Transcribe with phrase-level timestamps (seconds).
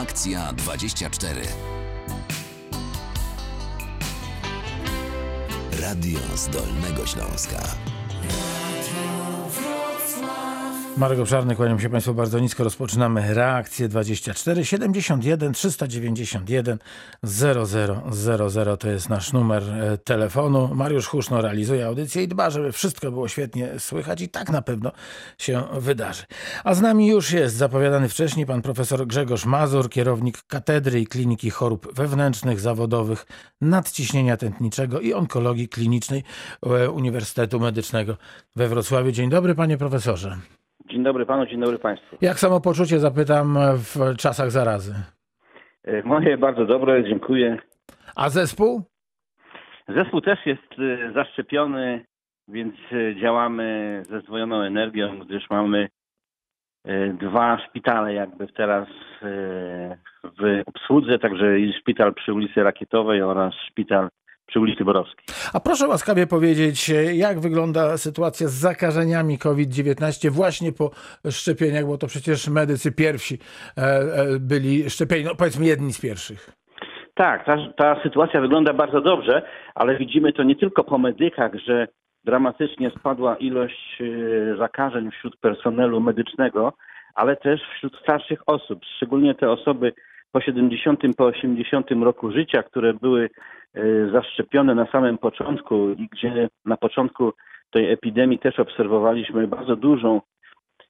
[0.00, 1.42] Reakcja 24.
[5.80, 7.89] Radio z Dolnego Śląska.
[10.96, 12.64] Marek Obszarny, kłaniam się Państwu bardzo nisko.
[12.64, 16.78] Rozpoczynamy reakcję 24 71 391
[17.22, 20.74] 0000 to jest nasz numer e, telefonu.
[20.74, 24.92] Mariusz Huszno realizuje audycję i dba, żeby wszystko było świetnie słychać i tak na pewno
[25.38, 26.22] się wydarzy.
[26.64, 31.50] A z nami już jest zapowiadany wcześniej pan profesor Grzegorz Mazur, kierownik Katedry i Kliniki
[31.50, 33.26] Chorób Wewnętrznych, Zawodowych,
[33.60, 36.24] Nadciśnienia Tętniczego i Onkologii Klinicznej
[36.66, 38.16] e, Uniwersytetu Medycznego
[38.56, 39.12] we Wrocławiu.
[39.12, 40.59] Dzień dobry panie profesorze.
[40.90, 42.16] Dzień dobry panu, dzień dobry państwu.
[42.20, 44.94] Jak samopoczucie zapytam w czasach zarazy?
[45.84, 47.58] E, Moje bardzo dobre, dziękuję.
[48.16, 48.82] A zespół?
[49.88, 52.04] Zespół też jest e, zaszczepiony,
[52.48, 55.88] więc e, działamy ze zdwojoną energią, gdyż mamy
[57.20, 58.88] dwa szpitale jakby teraz
[60.24, 61.46] w obsłudze, także
[61.80, 64.08] szpital przy ulicy Rakietowej oraz szpital
[64.50, 65.24] przy ulicy Borowskiej.
[65.54, 70.90] A proszę łaskawie powiedzieć, jak wygląda sytuacja z zakażeniami COVID-19 właśnie po
[71.30, 76.50] szczepieniach, bo to przecież medycy pierwsi e, e, byli szczepieni, no powiedzmy jedni z pierwszych.
[77.14, 79.42] Tak, ta, ta sytuacja wygląda bardzo dobrze,
[79.74, 81.88] ale widzimy to nie tylko po medykach, że
[82.24, 86.72] dramatycznie spadła ilość e, zakażeń wśród personelu medycznego,
[87.14, 89.92] ale też wśród starszych osób, szczególnie te osoby
[90.32, 93.30] po 70, po 80 roku życia, które były
[93.74, 97.32] e, zaszczepione na samym początku i gdzie na początku
[97.70, 100.20] tej epidemii też obserwowaliśmy bardzo dużą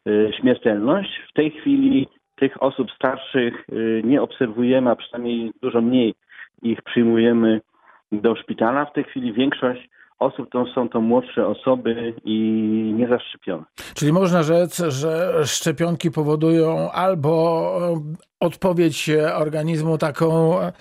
[0.06, 1.11] e, śmiertelność.
[1.30, 6.14] W tej chwili tych osób starszych e, nie obserwujemy, a przynajmniej dużo mniej
[6.62, 7.61] ich przyjmujemy
[8.12, 8.84] do szpitala.
[8.84, 9.88] W tej chwili większość
[10.20, 12.36] osób to są to młodsze osoby i
[12.96, 13.64] niezaszczepione.
[13.94, 17.32] Czyli można rzec, że szczepionki powodują albo
[17.88, 18.02] e,
[18.40, 20.72] odpowiedź organizmu taką, e,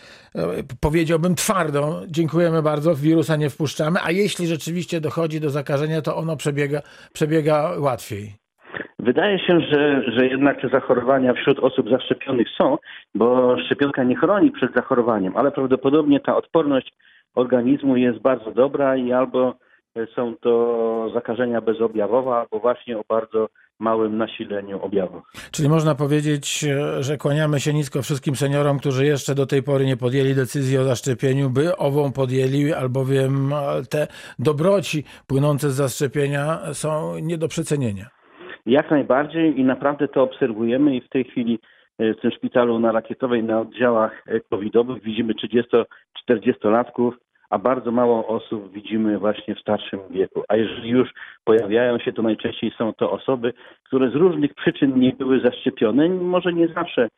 [0.80, 2.02] powiedziałbym, twardą.
[2.08, 6.82] Dziękujemy bardzo, wirusa nie wpuszczamy, a jeśli rzeczywiście dochodzi do zakażenia, to ono przebiega,
[7.14, 8.49] przebiega łatwiej.
[9.00, 12.78] Wydaje się, że, że jednak te zachorowania wśród osób zaszczepionych są,
[13.16, 16.94] bo szczepionka nie chroni przed zachorowaniem, ale prawdopodobnie ta odporność
[17.36, 19.56] organizmu jest bardzo dobra i albo
[20.16, 23.50] są to zakażenia bezobjawowe, albo właśnie o bardzo
[23.80, 25.24] małym nasileniu objawów.
[25.52, 26.66] Czyli można powiedzieć,
[27.00, 30.84] że kłaniamy się nisko wszystkim seniorom, którzy jeszcze do tej pory nie podjęli decyzji o
[30.84, 33.54] zaszczepieniu, by ową podjęli, albowiem
[33.90, 34.08] te
[34.40, 38.19] dobroci płynące z zaszczepienia są nie do przecenienia.
[38.66, 41.60] Jak najbardziej i naprawdę to obserwujemy i w tej chwili
[42.00, 47.12] e, w tym szpitalu na Rakietowej na oddziałach e, covidowych widzimy 30-40-latków,
[47.50, 50.44] a bardzo mało osób widzimy właśnie w starszym wieku.
[50.48, 51.10] A jeżeli już
[51.44, 53.54] pojawiają się, to najczęściej są to osoby,
[53.84, 56.10] które z różnych przyczyn nie były zaszczepione.
[56.10, 57.10] Może nie zawsze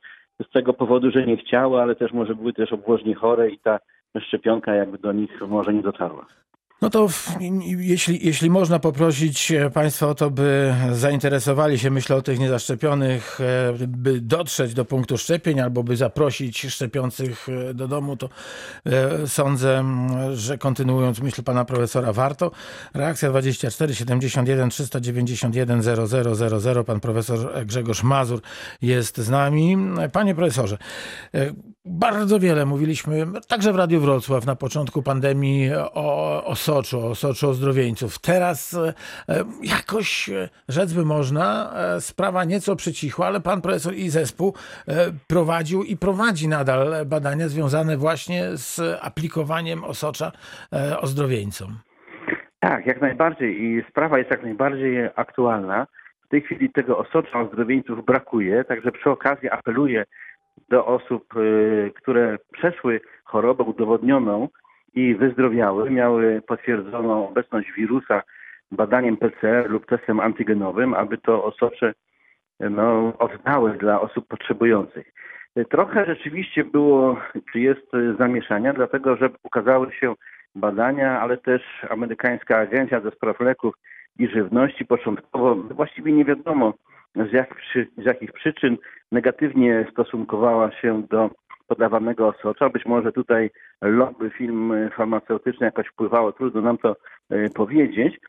[0.47, 3.79] z tego powodu, że nie chciały, ale też może były też obłożnie chore i ta
[4.19, 6.25] szczepionka jakby do nich może nie dotarła.
[6.81, 7.37] No to w,
[7.77, 13.87] jeśli, jeśli można poprosić Państwa o to, by zainteresowali się, myślę o tych niezaszczepionych, e,
[13.87, 18.29] by dotrzeć do punktu szczepień albo by zaprosić szczepiących e, do domu, to
[18.85, 19.83] e, sądzę,
[20.33, 22.51] że kontynuując myśl pana profesora warto.
[22.93, 26.83] Reakcja 24 71 391 0000.
[26.83, 28.41] Pan profesor Grzegorz Mazur
[28.81, 29.77] jest z nami.
[30.13, 30.77] Panie profesorze,
[31.85, 37.49] bardzo wiele mówiliśmy, także w Radiu Wrocław na początku pandemii o, o Soczu, o Soczu
[37.49, 38.19] Ozdrowieńców.
[38.19, 38.93] Teraz e,
[39.63, 44.53] jakoś e, rzec by można, e, sprawa nieco przycichła, ale pan profesor i zespół
[45.27, 50.31] prowadził i prowadzi nadal badania związane właśnie z aplikowaniem osocza
[51.01, 51.77] ozdrowieńcom.
[52.59, 55.87] Tak, jak najbardziej i sprawa jest jak najbardziej aktualna.
[56.25, 60.05] W tej chwili tego osocza ozdrowieńców brakuje, także przy okazji apeluję
[60.69, 64.47] do osób, y, które przeszły chorobę udowodnioną
[64.93, 68.23] i wyzdrowiały, miały potwierdzoną obecność wirusa
[68.71, 71.93] badaniem PCR lub testem antygenowym, aby to osocze
[72.59, 75.13] no, oddały dla osób potrzebujących.
[75.69, 77.17] Trochę rzeczywiście było,
[77.53, 80.13] czy jest zamieszania, dlatego że ukazały się
[80.55, 83.75] badania, ale też amerykańska agencja do spraw leków
[84.19, 86.73] i żywności początkowo właściwie nie wiadomo
[87.15, 87.55] z, jak,
[87.97, 88.77] z jakich przyczyn
[89.11, 91.29] negatywnie stosunkowała się do
[91.67, 92.69] podawanego osocza.
[92.69, 93.49] Być może tutaj
[93.81, 96.95] lobby firm farmaceutycznych jakoś wpływało, trudno nam to
[97.29, 98.19] e, powiedzieć.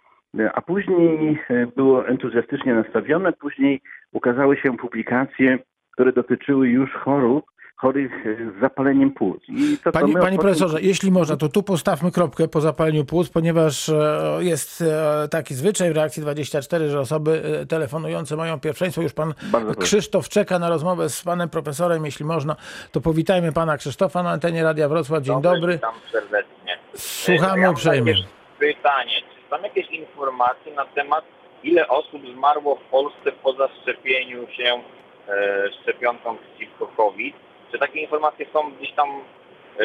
[0.54, 3.80] A później e, było entuzjastycznie nastawione, później
[4.12, 5.58] ukazały się publikacje,
[5.92, 7.44] które dotyczyły już chorób,
[7.82, 9.42] chorych e, z zapaleniem płuc.
[9.48, 13.88] I to, co Panie, profesorze, jeśli można, to tu postawmy kropkę po zapaleniu płuc, ponieważ
[13.88, 13.94] e,
[14.40, 19.02] jest e, taki zwyczaj w reakcji 24, że osoby telefonujące mają pierwszeństwo.
[19.02, 19.86] Już pan Bardzo proszę.
[19.86, 22.04] Krzysztof czeka na rozmowę z panem profesorem.
[22.04, 22.56] Jeśli można,
[22.92, 25.22] to powitajmy pana Krzysztofa na antenie Radia Wrocław.
[25.22, 25.72] Dzień dobry.
[25.72, 26.78] Witam serdecznie.
[26.94, 28.14] Słuchamy Ja mam uprzejmie.
[28.58, 31.24] Pytanie, czy są jakieś informacje na temat,
[31.62, 34.82] ile osób zmarło w Polsce po zaszczepieniu się
[35.28, 37.36] e, szczepionką przeciwko COVID?
[37.72, 39.84] Czy takie informacje są gdzieś tam e,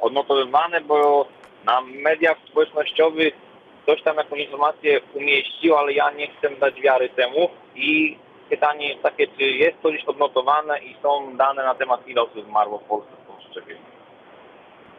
[0.00, 1.26] odnotowywane, bo
[1.64, 3.34] na mediach społecznościowych
[3.82, 8.16] ktoś tam jakąś informację umieścił, ale ja nie chcę dać wiary temu i
[8.50, 12.46] pytanie jest takie, czy jest to gdzieś odnotowane i są dane na temat, ile osób
[12.46, 13.80] zmarło w Polsce po szczepieniu?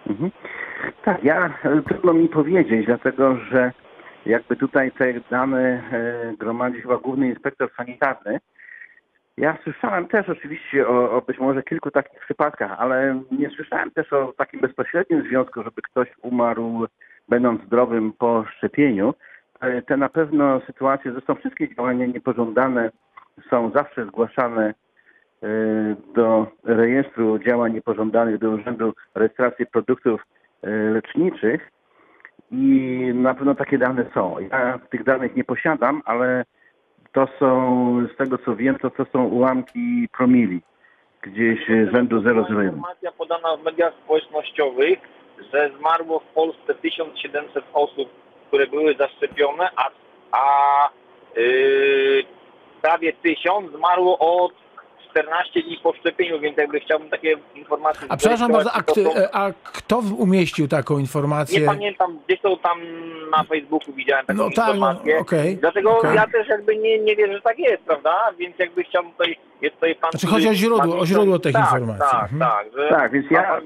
[0.09, 0.31] Mhm.
[1.06, 3.71] Tak, ja e, trudno mi powiedzieć, dlatego że
[4.25, 8.39] jakby tutaj te dane e, gromadzi chyba główny inspektor sanitarny.
[9.37, 14.13] Ja słyszałem też oczywiście o, o być może kilku takich przypadkach, ale nie słyszałem też
[14.13, 16.87] o takim bezpośrednim związku, żeby ktoś umarł
[17.29, 19.13] będąc zdrowym po szczepieniu.
[19.59, 22.91] E, Te na pewno sytuacje, zresztą wszystkie działania niepożądane
[23.49, 24.73] są zawsze zgłaszane
[25.43, 25.47] e,
[26.15, 30.21] do rejestru działań niepożądanych do Urzędu Rejestracji Produktów
[30.61, 31.71] e, Leczniczych
[32.51, 34.35] i na pewno takie dane są.
[34.51, 36.45] Ja tych danych nie posiadam, ale
[37.13, 40.61] to są, z tego co wiem, to, to są ułamki promili,
[41.21, 42.63] gdzieś e, rzędu Była 0,01.
[42.63, 44.99] informacja podana w mediach społecznościowych,
[45.53, 48.09] że zmarło w Polsce 1700 osób,
[48.47, 49.89] które były zaszczepione, a,
[50.31, 50.89] a
[51.35, 52.23] yy,
[52.81, 54.53] prawie 1000 zmarło od
[55.11, 58.07] 14 dni po szczepieniu, więc jakby chciałbym takie informacje...
[58.09, 59.01] A przepraszam bardzo, a, kto,
[59.33, 61.59] a kto umieścił taką informację?
[61.59, 62.79] Nie pamiętam, gdzieś to tam
[63.37, 65.17] na Facebooku widziałem taką No tak, no, informację.
[65.19, 66.15] okej, Dlatego okej.
[66.15, 68.15] ja też jakby nie, nie wierzę, że tak jest, prawda?
[68.39, 70.11] Więc jakby chciałbym tutaj, jest tutaj pan...
[70.11, 72.05] Znaczy chodzi o źródło- o źródło tych tak, informacji.
[72.11, 72.39] Tak, Mhm.
[72.51, 73.61] tak, że Tak, więc ja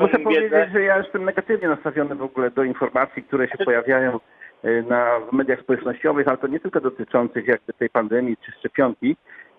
[0.00, 0.18] Muszę wiedzę.
[0.24, 4.20] powiedzieć, że ja jestem negatywnie nastawiony w ogóle do informacji, które się pojawiają
[4.64, 9.16] e, na, w mediach społecznościowych, ale to nie tylko dotyczących jakby tej pandemii czy szczepionki,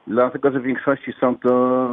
[0.10, 1.90] dlatego że w większości są to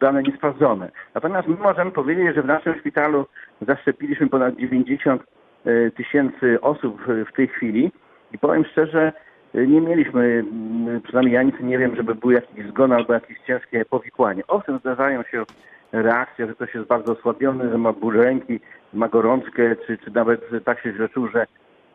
[0.00, 0.90] dane niesprawdzone.
[1.14, 3.26] Natomiast my możemy powiedzieć, że w naszym szpitalu
[3.60, 5.22] zaszczepiliśmy ponad 90
[5.64, 7.92] e, tysięcy osób w- tej chwili
[8.32, 9.12] i powiem szczerze,
[9.54, 13.38] e, nie mieliśmy, mm, przynajmniej ja nic nie wiem, żeby był jakiś zgon albo jakieś
[13.46, 14.42] ciężkie powikłanie.
[14.48, 15.44] Owszem, zdarzają się
[15.92, 18.60] reakcje, że ktoś jest bardzo osłabiony, że ma ból ręki,
[18.92, 21.46] ma gorączkę, czy, czy nawet tak się źle czuł, że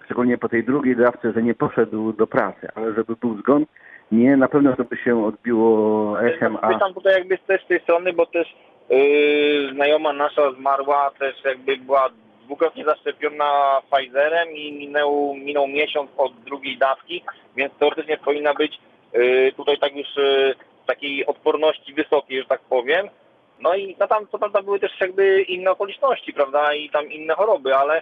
[0.09, 3.65] szczególnie po tej drugiej dawce, że nie poszedł do pracy, ale żeby był zgon,
[4.11, 8.13] nie, na pewno to by się odbiło echem, a Pytam tutaj jakby z tej strony,
[8.13, 8.55] bo też
[8.89, 12.09] yy, znajoma nasza zmarła, też jakby była
[12.45, 17.23] dwukrotnie zaszczepiona Pfizerem i minął, minął miesiąc od drugiej dawki,
[17.55, 18.79] więc teoretycznie powinna być
[19.13, 20.55] yy, tutaj tak już yy,
[20.87, 23.09] takiej odporności wysokiej, że tak powiem.
[23.61, 27.33] No i no tam co prawda były też jakby inne okoliczności, prawda, i tam inne
[27.33, 28.01] choroby, ale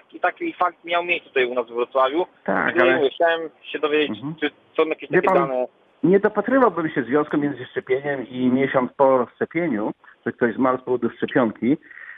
[0.00, 2.26] taki, taki fakt miał miejsce tutaj u nas w Wrocławiu.
[2.44, 4.34] tak, ale Chciałem się dowiedzieć, Mhm.
[4.40, 5.66] czy są jakieś Wie takie pan- dane
[6.02, 9.92] nie dopatrywałbym się związku między szczepieniem i miesiąc po szczepieniu,
[10.26, 11.76] że ktoś zmarł z powodu szczepionki.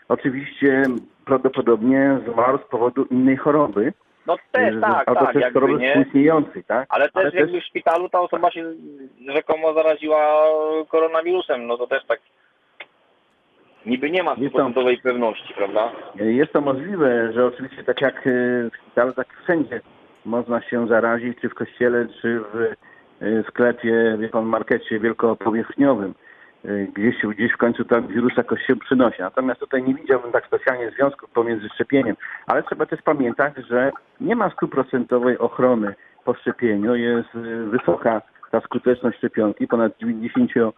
[0.09, 0.83] Oczywiście
[1.25, 3.93] prawdopodobnie zmarł z powodu innej choroby,
[4.27, 5.89] No też, że- tak, albo tak, też jakby choroby nie.
[5.89, 6.87] współistniejącej, tak?
[6.91, 8.73] Ale też Ale też- jakby w szpitalu ta osoba się
[9.35, 10.37] rzekomo zaraziła
[10.89, 12.21] koronawirusem, no to też tak
[13.89, 15.93] niby nie ma stuprocentowej pewności, prawda?
[16.15, 18.31] Jest to możliwe, że oczywiście tak jak e,
[18.71, 19.81] w szpitalu, tak wszędzie
[20.25, 22.57] można się zarazić, czy w kościele, czy w
[23.23, 26.15] e, sklepie, wie pan, markecie wielkopowierzchniowym.
[26.65, 29.23] E, Gdzieś, gdzieś w końcu ten wirus jakoś się przynosi.
[29.23, 32.17] Natomiast tutaj nie widziałbym tak specjalnie związków pomiędzy szczepieniem.
[32.47, 36.95] Ale trzeba też pamiętać, że nie ma stuprocentowej ochrony po szczepieniu.
[36.95, 37.29] Jest
[37.71, 40.73] wysoka ta skuteczność szczepionki, ponad 90%,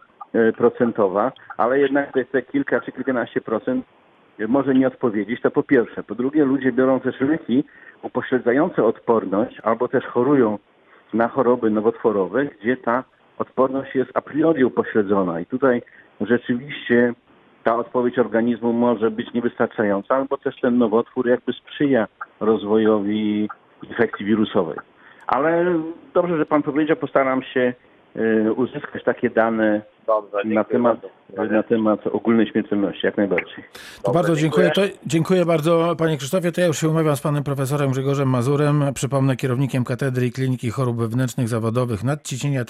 [1.57, 3.85] ale jednak te, te kilka czy kilkanaście procent
[4.47, 6.03] może nie odpowiedzieć, to po pierwsze.
[6.03, 7.63] Po drugie, ludzie biorą też leki
[8.01, 10.59] upośledzające odporność albo też chorują
[11.13, 13.03] na choroby nowotworowe, gdzie ta
[13.37, 15.39] odporność jest a priori upośledzona.
[15.39, 15.81] I tutaj
[16.21, 17.13] rzeczywiście
[17.63, 22.07] ta odpowiedź organizmu może być niewystarczająca, albo też ten nowotwór jakby sprzyja
[22.39, 23.49] rozwojowi
[23.83, 24.77] infekcji wirusowej.
[25.27, 25.65] Ale
[26.13, 27.73] dobrze, że pan powiedział, postaram się
[28.15, 29.81] e, uzyskać takie dane
[30.11, 30.99] Dobrze, na temat,
[31.37, 31.53] bardzo.
[31.53, 33.55] na temat ogólnej śmiertelności, jak najbardziej.
[33.55, 33.61] To
[34.03, 34.71] Dobrze, bardzo dziękuję.
[34.75, 34.89] dziękuję.
[34.89, 36.51] To, dziękuję bardzo panie Krzysztofie.
[36.51, 38.83] To ja już się umawiam z panem profesorem Grzegorzem Mazurem.
[38.93, 42.65] Przypomnę kierownikiem Katedry i Kliniki Chorób Wewnętrznych Zawodowych Nadciśnienia e,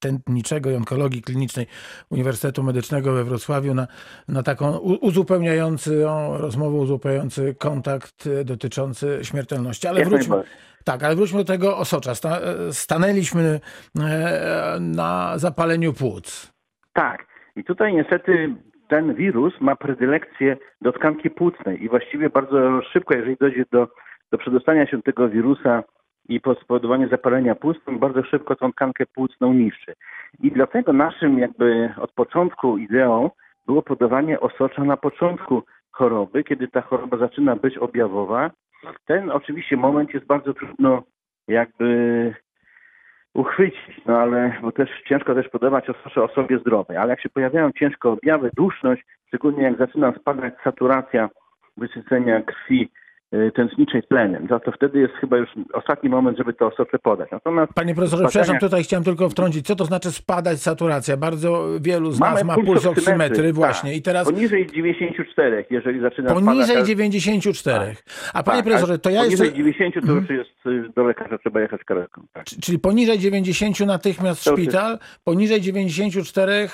[0.00, 1.66] Tętniczego i Onkologii Klinicznej
[2.10, 3.86] Uniwersytetu Medycznego we Wrocławiu na,
[4.28, 9.88] na taką uzupełniający rozmowę, uzupełniający kontakt e, dotyczący śmiertelności.
[9.88, 10.42] Ale Jak wróćmy.
[10.84, 12.14] Tak, ale wróćmy do tego osocza.
[12.14, 12.38] Sta,
[12.70, 13.60] stanęliśmy
[14.00, 16.52] e, na zapaleniu płuc.
[16.92, 17.26] Tak.
[17.56, 18.54] I tutaj niestety
[18.88, 23.88] ten wirus ma predylekcję do tkanki płucnej i właściwie bardzo szybko, jeżeli dojdzie do,
[24.32, 25.82] do przedostania się tego wirusa
[26.28, 29.94] i spowodowania zapalenia płuc, to bardzo szybko tą tkankę płucną niszczy.
[30.40, 33.30] I dlatego naszym jakby od początku ideą
[33.66, 38.50] było podawanie osocza na początku choroby, kiedy ta choroba zaczyna być objawowa.
[39.06, 41.02] Ten oczywiście moment jest bardzo trudno
[41.48, 42.34] jakby
[43.34, 47.72] uchwycić, no ale bo też ciężko też podawać osocze osobie zdrowej, ale jak się pojawiają
[47.72, 51.28] ciężkie objawy, duszność, szczególnie jak zaczyna spadać saturacja
[51.76, 52.90] wysycenia krwi
[53.54, 57.30] tętniczej tlenem, to, to wtedy jest chyba już ostatni moment, żeby to osocze podać.
[57.30, 61.16] Natomiast Panie profesorze, badania- przepraszam, tutaj chciałem tylko wtrącić, co to znaczy spadać saturacja?
[61.16, 63.90] Bardzo wielu z nas Mamy ma pulsoksymetry, właśnie.
[63.90, 63.98] tak.
[63.98, 67.96] I teraz Poniżej 94, jeżeli zaczyna poniżej spadać, 94.
[68.34, 69.58] A panie tak, profesorze, to ja poniżej jeszcze...
[69.58, 72.22] 90 to już jest y, do lekarza, trzeba jechać karetką.
[72.32, 72.44] Tak.
[72.44, 76.68] Czyli poniżej 90 natychmiast To już jest- szpital, poniżej 94 e,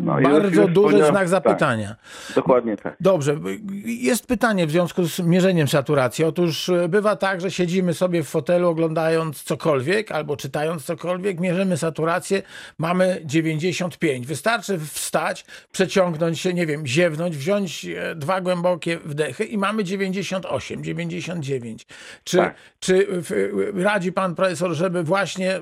[0.00, 1.28] No, bardzo już duży znak tak.
[1.28, 1.94] zapytania.
[2.34, 2.96] Dokładnie tak.
[3.00, 3.36] Dobrze,
[3.84, 5.83] jest pytanie w związku z mierzeniem saturacji.
[6.26, 11.76] Otóż e, bywa tak, że siedzimy sobie w fotelu oglądając cokolwiek albo czytając cokolwiek, mierzymy
[11.76, 12.42] saturację,
[12.78, 14.26] mamy 95.
[14.26, 20.84] Wystarczy wstać, przeciągnąć się, nie wiem, ziewnąć, wziąć e, dwa głębokie wdechy i mamy 98,
[20.84, 21.86] 99.
[22.24, 22.54] Czy, Tak.
[22.80, 25.60] czy w- radzi pan profesor, żeby właśnie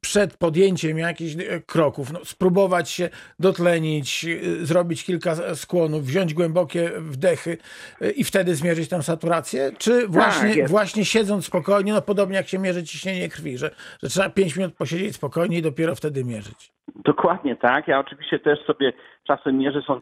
[0.00, 4.24] przed podjęciem jakichś e, kroków no, spróbować się dotlenić,
[4.62, 7.58] e, zrobić kilka skłonów, wziąć głębokie wdechy
[8.00, 9.55] e, i wtedy zmierzyć tę saturację?
[9.78, 10.70] Czy właśnie, jest.
[10.70, 13.70] właśnie siedząc spokojnie, no podobnie jak się mierzy ciśnienie krwi, że,
[14.02, 16.72] że trzeba 5 minut posiedzieć spokojnie i dopiero wtedy mierzyć?
[17.04, 17.88] Dokładnie tak.
[17.88, 18.92] Ja oczywiście też sobie
[19.26, 20.00] czasem mierzę tą,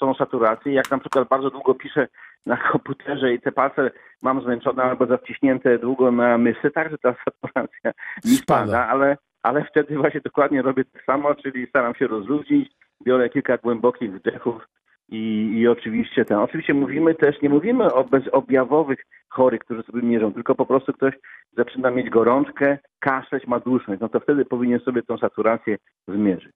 [0.00, 0.72] tą saturację.
[0.72, 2.08] Jak na przykład bardzo długo piszę
[2.46, 3.90] na komputerze i te palce
[4.22, 7.92] mam zmęczone albo zaciśnięte długo na myszy, także ta saturacja
[8.24, 8.66] mi Spada.
[8.66, 12.72] spada, ale, ale wtedy właśnie dokładnie robię tak samo, czyli staram się rozluźnić,
[13.04, 14.62] biorę kilka głębokich wdechów
[15.12, 16.38] i, i oczywiście ten.
[16.38, 21.14] Oczywiście mówimy też, nie mówimy o bezobjawowych chorych, którzy sobie mierzą, tylko po prostu ktoś
[21.56, 25.76] zaczyna mieć gorączkę, kaszleć, ma duszność, no to wtedy powinien sobie tą saturację
[26.08, 26.52] zmierzyć.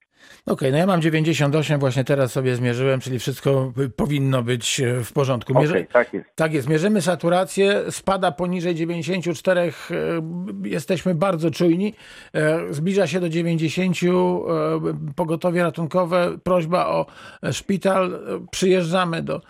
[0.47, 5.13] Okej, no ja mam 98, właśnie teraz sobie zmierzyłem, czyli wszystko powinno być e, w
[5.13, 5.55] porządku.
[5.55, 5.87] Mierzy...
[5.93, 6.27] tak jest.
[6.35, 9.73] Tak jest, mierzymy saturację, spada poniżej 94, e,
[10.65, 11.95] jesteśmy bardzo czujni,
[12.33, 14.09] e, zbliża się do 90, e,
[15.17, 17.07] pogotowie ratunkowe, prośba o
[17.53, 19.41] szpital, przyjeżdżamy do,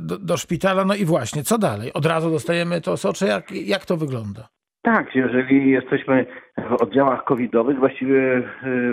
[0.00, 1.92] do, do szpitala, no i właśnie, co dalej?
[1.92, 4.55] Od razu dostajemy to socze, jak, jak to wygląda?
[4.86, 6.26] Tak, jeżeli jesteśmy
[6.70, 8.42] w oddziałach covidowych, właściwie e,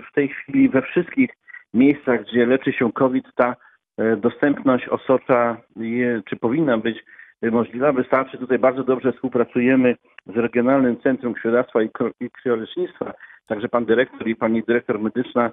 [0.02, 1.30] w tej chwili we wszystkich
[1.74, 3.56] miejscach, gdzie leczy się COVID, ta
[3.98, 7.04] e, dostępność osocza je, czy powinna być
[7.42, 7.92] e, możliwa.
[7.92, 9.96] Wystarczy tutaj bardzo dobrze współpracujemy
[10.26, 13.14] z Regionalnym Centrum Krwiodawstwa i i.
[13.48, 15.52] Także pan dyrektor i pani dyrektor medyczna,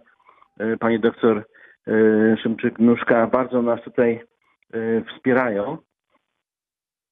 [0.80, 1.44] pani doktor
[2.42, 4.20] Szymczyk-Nóżka bardzo nas tutaj
[5.08, 5.78] wspierają.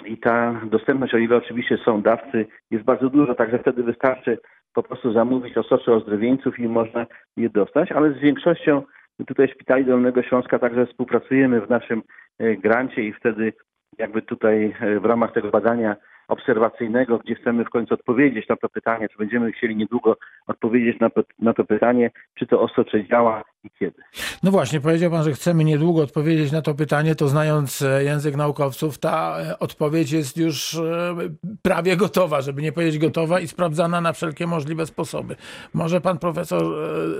[0.06, 4.38] I ta dostępność, o ile oczywiście są dawcy, jest bardzo duża, także wtedy wystarczy
[4.74, 8.82] po prostu zamówić osocze ozdrowieńców i można je dostać, ale z większością
[9.26, 12.02] tutaj szpitali Dolnego Śląska także współpracujemy w naszym
[12.38, 13.52] e, grancie i wtedy
[13.98, 15.96] jakby tutaj e, w ramach tego badania
[16.28, 20.16] obserwacyjnego, gdzie chcemy w końcu odpowiedzieć na to pytanie, czy będziemy chcieli niedługo
[20.46, 24.02] odpowiedzieć na, na to pytanie, czy to osocze działa i kiedy.
[24.42, 28.36] No właśnie, powiedział pan, że chcemy niedługo odpowiedzieć na to pytanie, to znając e, język
[28.36, 31.14] naukowców, ta e, odpowiedź jest już e,
[31.62, 35.36] prawie gotowa, żeby nie powiedzieć gotowa i sprawdzana na wszelkie możliwe sposoby.
[35.74, 36.62] Może pan profesor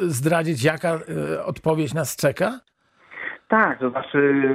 [0.03, 0.99] zdradzić, jaka
[1.45, 2.61] odpowiedź nas czeka?
[3.49, 4.55] Tak, to znaczy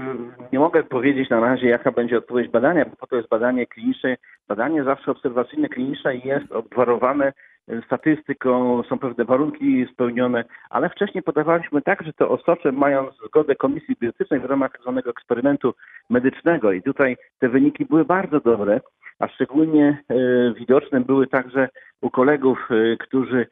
[0.51, 4.17] nie mogę powiedzieć na razie, jaka będzie odpowiedź badania, bo to jest badanie kliniczne.
[4.47, 7.33] Badanie zawsze obserwacyjne kliniczne jest obwarowane
[7.67, 13.55] e, statystyką, są pewne warunki spełnione, ale wcześniej podawaliśmy tak, że te osocze mając zgodę
[13.55, 15.73] Komisji Bioetycznej w ramach zwanego eksperymentu
[16.09, 18.81] medycznego i tutaj te wyniki były bardzo dobre,
[19.19, 20.15] a szczególnie e,
[20.53, 21.69] widoczne były także
[22.01, 23.47] u kolegów, e, którzy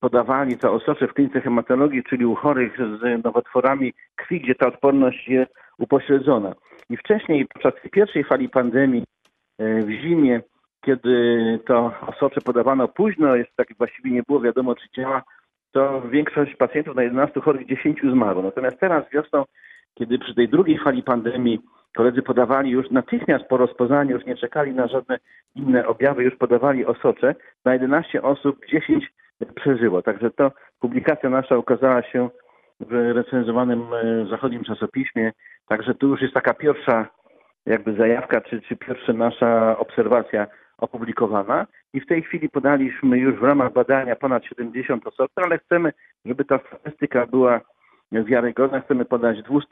[0.00, 5.28] podawali to osocze w klinice hematologii, czyli u chorych z nowotworami krwi, gdzie ta odporność
[5.28, 6.54] jest upośledzona.
[6.90, 9.04] I wcześniej, podczas pierwszej fali pandemii
[9.58, 10.40] e, w zimie,
[10.84, 15.22] kiedy to osocze podawano późno, jest tak właściwie nie było wiadomo, czy działa,
[15.72, 18.42] to większość pacjentów na 11 chorych 10 zmarło.
[18.42, 19.44] Natomiast teraz wiosną,
[19.94, 21.60] kiedy przy tej drugiej fali pandemii
[21.96, 25.18] koledzy podawali już natychmiast po rozpoznaniu, już nie czekali na żadne
[25.54, 29.04] inne objawy, już podawali osocze, na 11 osób 10
[29.54, 30.02] przeżyło.
[30.02, 32.28] Także to publikacja nasza ukazała się
[32.80, 35.32] w recenzowanym e, zachodnim czasopiśmie.
[35.68, 37.06] Także tu już jest taka pierwsza
[37.66, 40.46] jakby zajawka, czy, czy pierwsza nasza obserwacja
[40.78, 41.66] opublikowana.
[41.92, 45.92] I w tej chwili podaliśmy już w ramach badania ponad 70 osób, ale chcemy,
[46.24, 47.60] żeby ta statystyka była
[48.12, 48.80] wiarygodna.
[48.80, 49.68] Chcemy podać 200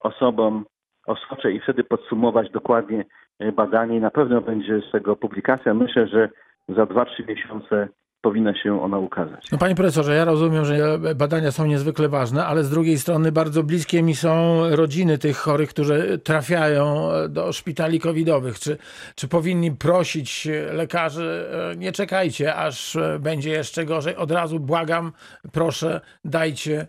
[0.00, 0.64] osobom
[1.06, 3.04] osocze i wtedy podsumować dokładnie
[3.38, 5.74] e, badanie na pewno będzie z tego publikacja.
[5.74, 6.28] Myślę, że
[6.68, 7.88] za 2-3 miesiące
[8.26, 9.50] powinna się ona ukazać.
[9.52, 13.62] No, panie profesorze, ja rozumiem, że badania są niezwykle ważne, ale z drugiej strony bardzo
[13.62, 18.58] bliskie mi są rodziny tych chorych, którzy trafiają do szpitali covidowych.
[18.58, 18.78] Czy,
[19.14, 25.12] czy powinni prosić lekarzy, e, nie czekajcie, aż będzie jeszcze gorzej, od razu błagam,
[25.52, 26.86] proszę, dajcie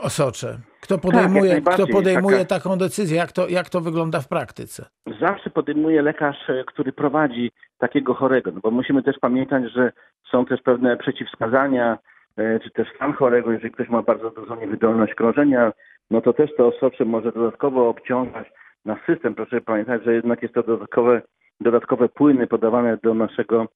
[0.00, 0.58] osocze.
[0.80, 3.16] Kto podejmuje, Tak, kto podejmuje Taka- taką decyzję?
[3.16, 4.84] Jak to, jak to wygląda w praktyce?
[5.20, 9.92] zawsze podejmuje lekarz, e, który prowadzi takiego chorego, no bo musimy też pamiętać, że
[10.30, 11.98] są też pewne przeciwwskazania,
[12.36, 15.72] e, czy też stan chorego, jeżeli ktoś ma bardzo dużą niewydolność krążenia,
[16.10, 18.46] no to też to osocze może dodatkowo obciążać
[18.84, 19.34] nasz system.
[19.34, 21.22] Proszę pamiętać, że jednak jest to dodatkowe,
[21.60, 23.66] dodatkowe płyny podawane do naszego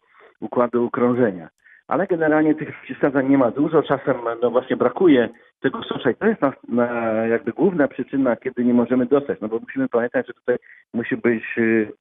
[0.41, 1.49] układu krążenia.
[1.91, 5.29] Ale generalnie tych przeciwwskazań nie ma dużo, czasem no właśnie brakuje
[5.61, 6.87] tego sosza i to jest na, na
[7.27, 10.57] jakby główna przyczyna, kiedy nie możemy dostać, no bo musimy pamiętać, że tutaj
[10.95, 11.93] musi być y,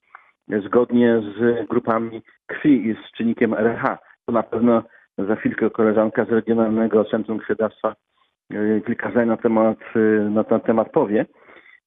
[0.65, 3.97] zgodnie z grupami krwi i z czynnikiem RH.
[4.25, 4.83] To na pewno
[5.17, 7.95] za chwilkę koleżanka z Regionalnego Centrum Krwiodawstwa
[8.53, 11.25] y, kilka zdań na temat, y, na ten temat powie.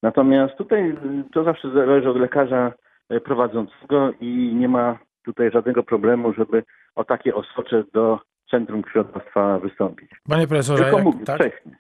[0.03, 0.97] Natomiast tutaj
[1.33, 2.73] to zawsze zależy od lekarza
[3.25, 6.63] prowadzącego i nie ma tutaj żadnego problemu, żeby
[6.95, 10.11] o takie osocze do Centrum Krwiodawstwa wystąpić.
[10.29, 11.41] Panie profesorze, Tylko jak, mówię, tak?
[11.41, 11.75] wcześniej.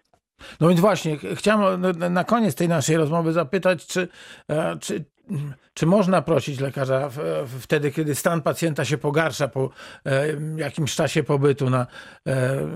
[0.60, 4.08] No więc właśnie, ch- chciałem na- na koniec tej naszej rozmowy zapytać, czy,
[4.50, 5.04] e, czy,
[5.74, 7.08] czy można prosić lekarza
[7.60, 9.70] wtedy, kiedy stan pacjenta się pogarsza po
[10.06, 10.26] e,
[10.56, 11.86] jakimś czasie pobytu, na,
[12.26, 12.32] e,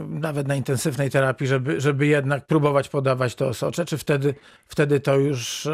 [0.08, 4.34] nawet na intensywnej terapii, żeby, żeby jednak próbować podawać to osocze, czy wtedy,
[4.66, 5.68] wtedy to już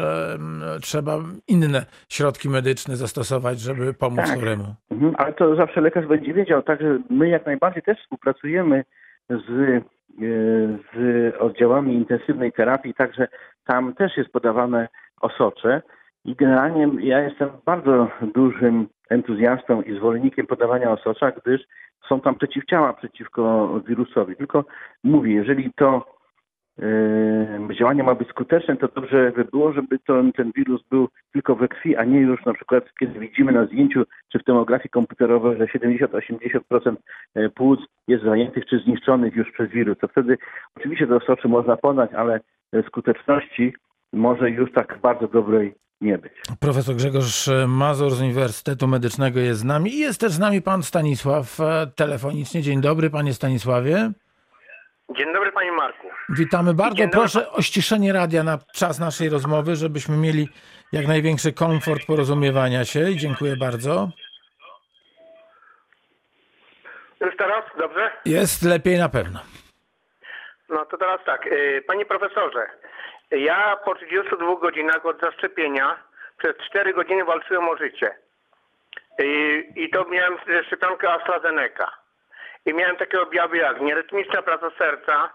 [0.81, 4.39] trzeba inne środki medyczne zastosować, żeby pomóc Tak.
[4.39, 4.75] choremu?
[4.91, 8.83] Mhm, ale to zawsze lekarz będzie wiedział, także my jak najbardziej też współpracujemy
[9.29, 9.81] z, e,
[10.93, 13.27] z oddziałami intensywnej terapii, także
[13.65, 14.87] tam też jest podawane
[15.21, 15.81] osocze
[16.25, 21.61] i generalnie ja jestem bardzo dużym entuzjastą i zwolennikiem podawania osocza, gdyż
[22.09, 24.35] są tam przeciwciała przeciwko wirusowi.
[24.35, 24.65] Tylko
[25.03, 26.05] mówię, jeżeli to
[26.81, 31.55] e, działanie ma być skuteczne, to dobrze by było, żeby to, ten wirus był tylko
[31.55, 35.57] we krwi, a nie już na przykład, kiedy widzimy na zdjęciu czy w tomografii komputerowej,
[35.57, 36.95] że 70-80%
[37.35, 39.97] e, płuc jest zajętych czy zniszczonych już przez wirus.
[39.97, 40.37] To wtedy
[40.77, 42.39] oczywiście te osocze można podać, ale
[42.73, 43.73] e, skuteczności
[44.13, 46.33] może już tak bardzo dobrej nie być.
[46.59, 50.83] Profesor Grzegorz Mazur z Uniwersytetu Medycznego jest z nami i jest też z nami pan
[50.83, 52.61] Stanisław e, telefonicznie.
[52.61, 54.11] Dzień dobry, panie Stanisławie.
[55.17, 56.07] Dzień dobry panie Marku.
[56.29, 57.07] Witamy bardzo.
[57.11, 60.49] Proszę o ściszenie radia na czas naszej rozmowy, żebyśmy mieli
[60.91, 64.09] jak największy komfort porozumiewania się i dziękuję bardzo.
[67.21, 67.63] Już teraz?
[67.79, 68.11] Dobrze?
[68.25, 69.39] Jest lepiej na pewno.
[70.69, 71.47] No to teraz tak.
[71.47, 72.65] y, Panie profesorze,
[73.35, 75.97] ja po 32 godzinach od zaszczepienia
[76.37, 78.15] przez 4 godziny walczyłem o życie.
[79.19, 81.87] I, i to miałem szczepionkę AstraZeneca.
[82.65, 85.29] I miałem takie objawy jak nierytmiczna praca serca,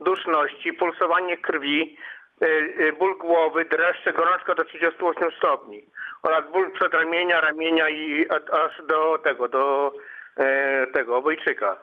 [0.00, 1.98] duszności, pulsowanie krwi,
[2.42, 2.46] y,
[2.80, 5.84] y, ból głowy, dreszcze, gorączka do 38 stopni
[6.22, 9.92] oraz ból przedramienia, ramienia i aż do tego, do
[10.36, 11.76] e, tego obojczyka.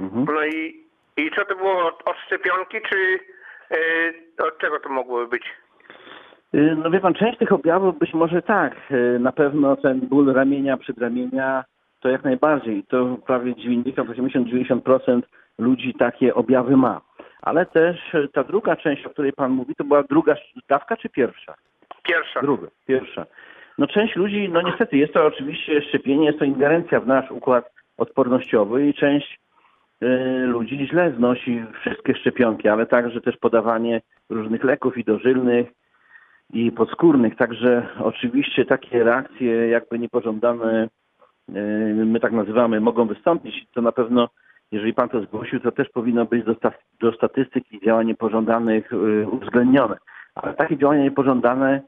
[0.00, 0.24] Mhm.
[0.34, 3.18] No i, i co to było od, od szczepionki, czy
[4.38, 5.42] od czego to mogło być?
[6.54, 8.76] Y, No wie pan, część tych objawów być może tak.
[8.90, 11.64] Y, Na pewno ten ból ramienia, przedramienia
[12.00, 12.84] to jak najbardziej.
[12.88, 15.22] To prawie 90, 80, 90%
[15.58, 17.00] ludzi takie objawy ma.
[17.42, 20.34] Ale też ta druga część, o której pan mówi, to była druga
[20.68, 21.54] dawka czy pierwsza?
[22.04, 22.40] Pierwsza.
[22.42, 23.26] Druga, pierwsza.
[23.78, 27.70] No część ludzi, no niestety jest to oczywiście szczepienie, jest to ingerencja w nasz układ
[27.96, 29.40] odpornościowy i część
[30.46, 35.68] ludzi źle znosi wszystkie szczepionki, ale także też podawanie różnych leków i dożylnych
[36.52, 37.36] i podskórnych.
[37.36, 40.88] Także oczywiście takie reakcje jakby niepożądane,
[41.48, 41.52] y,
[42.04, 43.66] my tak nazywamy, mogą wystąpić.
[43.74, 44.28] To na pewno,
[44.72, 46.56] jeżeli pan to zgłosił, to też powinno być do,
[47.00, 49.96] do statystyki działań niepożądanych y, uwzględnione.
[50.34, 51.82] Ale takie działania niepożądane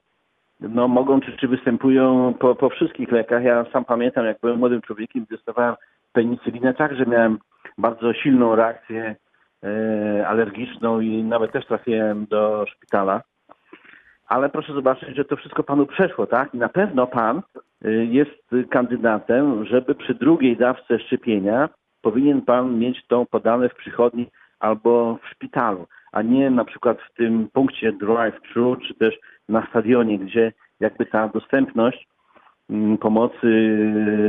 [0.60, 3.44] no, mogą czy, czy występują po, po wszystkich lekach.
[3.44, 5.74] Ja sam pamiętam, jak byłem młodym człowiekiem, dostawałem
[6.12, 7.38] penicylinę, także miałem
[7.78, 9.16] bardzo silną reakcję
[9.64, 13.22] e, alergiczną i nawet też trafiłem do szpitala.
[14.30, 16.54] Ale proszę zobaczyć, że to wszystko panu przeszło, tak?
[16.54, 17.42] I na pewno pan
[17.84, 21.68] y, jest kandydatem, żeby przy drugiej dawce szczepienia
[22.02, 24.26] powinien pan mieć tą podane w przychodni
[24.60, 29.14] albo w szpitalu, a nie na przykład w tym punkcie drive-thru, czy też
[29.48, 32.08] na stadionie, gdzie jakby ta dostępność
[33.00, 33.46] pomocy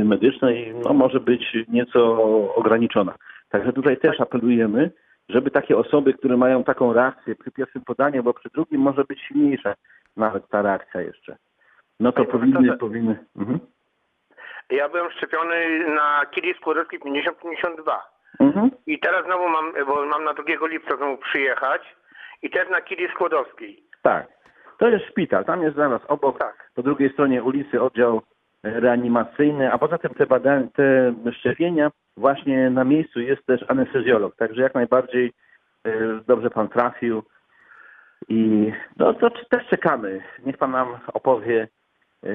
[0.04, 2.14] medycznej no, może być nieco
[2.54, 3.14] ograniczona.
[3.50, 4.90] Także tutaj też apelujemy,
[5.28, 9.20] żeby takie osoby, które mają taką reakcję przy pierwszym podaniu, bo przy drugim może być
[9.20, 9.74] silniejsza
[10.16, 11.36] nawet ta reakcja jeszcze.
[12.00, 13.24] No to Panie powinny, powinny.
[13.36, 13.58] Mhm.
[14.70, 17.92] Ja byłem szczepiony na kili skórowski 50-52.
[18.40, 18.70] Mhm.
[18.86, 21.82] I teraz znowu mam, bo mam na 2 lipca znowu przyjechać
[22.42, 23.82] i też na kili skłodowskiej.
[24.02, 24.26] Tak.
[24.78, 26.70] To jest szpital, tam jest zaraz obok, Tak.
[26.74, 28.22] po drugiej stronie ulicy oddział
[28.62, 34.62] reanimacyjny, a poza tym te badania, te szczepienia, właśnie na miejscu jest też anestezjolog, także
[34.62, 35.32] jak najbardziej
[35.84, 35.90] e,
[36.26, 37.22] dobrze pan trafił
[38.28, 40.22] i no to też czekamy.
[40.46, 41.68] Niech pan nam opowie,
[42.24, 42.28] e,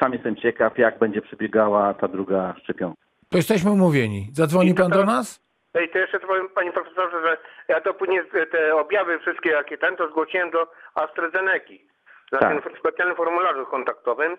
[0.00, 3.02] sam jestem ciekaw, jak będzie przebiegała ta druga szczepionka.
[3.28, 4.28] To jesteśmy umówieni.
[4.32, 5.44] Zadzwoni I pan do nas?
[5.74, 7.36] Ej, to jeszcze powiem panie profesorze, że
[7.68, 8.20] ja to później
[8.52, 11.86] te objawy wszystkie jakie ten, to zgłosiłem do AstraZeneki.
[12.32, 12.62] Na Tak.
[12.64, 14.36] tym specjalnym formularzu kontaktowym.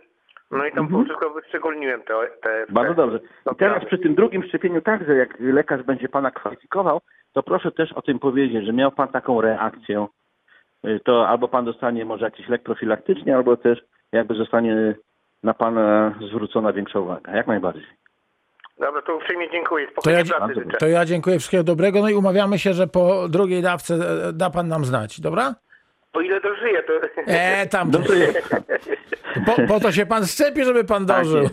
[0.58, 1.06] No i tam Mhm.
[1.06, 3.20] wszystko wyszczególniłem te, te Bardzo dobrze.
[3.54, 7.02] I teraz przy tym drugim szczepieniu także, jak lekarz będzie pana kwalifikował,
[7.34, 10.08] to proszę też o tym powiedzieć, że miał pan taką reakcję.
[10.88, 13.80] Y, To albo pan dostanie może jakiś lek profilaktycznie, albo też
[14.12, 14.96] jakby zostanie
[15.44, 17.36] na pana zwrócona większa uwaga.
[17.36, 17.86] Jak najbardziej.
[18.80, 19.88] Dobra, to uprzejmie dziękuję.
[20.04, 20.78] To ja, pracy Bardzo życzę.
[20.78, 21.38] to ja dziękuję.
[21.40, 22.02] Wszystkiego dobrego.
[22.02, 25.22] No i umawiamy się, że po drugiej dawce e, da pan nam znać.
[25.22, 25.56] Dobra?
[26.16, 26.94] O ile dożyję, to...
[27.28, 27.92] E, tam.
[27.92, 28.56] Dobrze jest.
[29.46, 31.46] Po, po to się pan szczepi, żeby pan Tak dożył.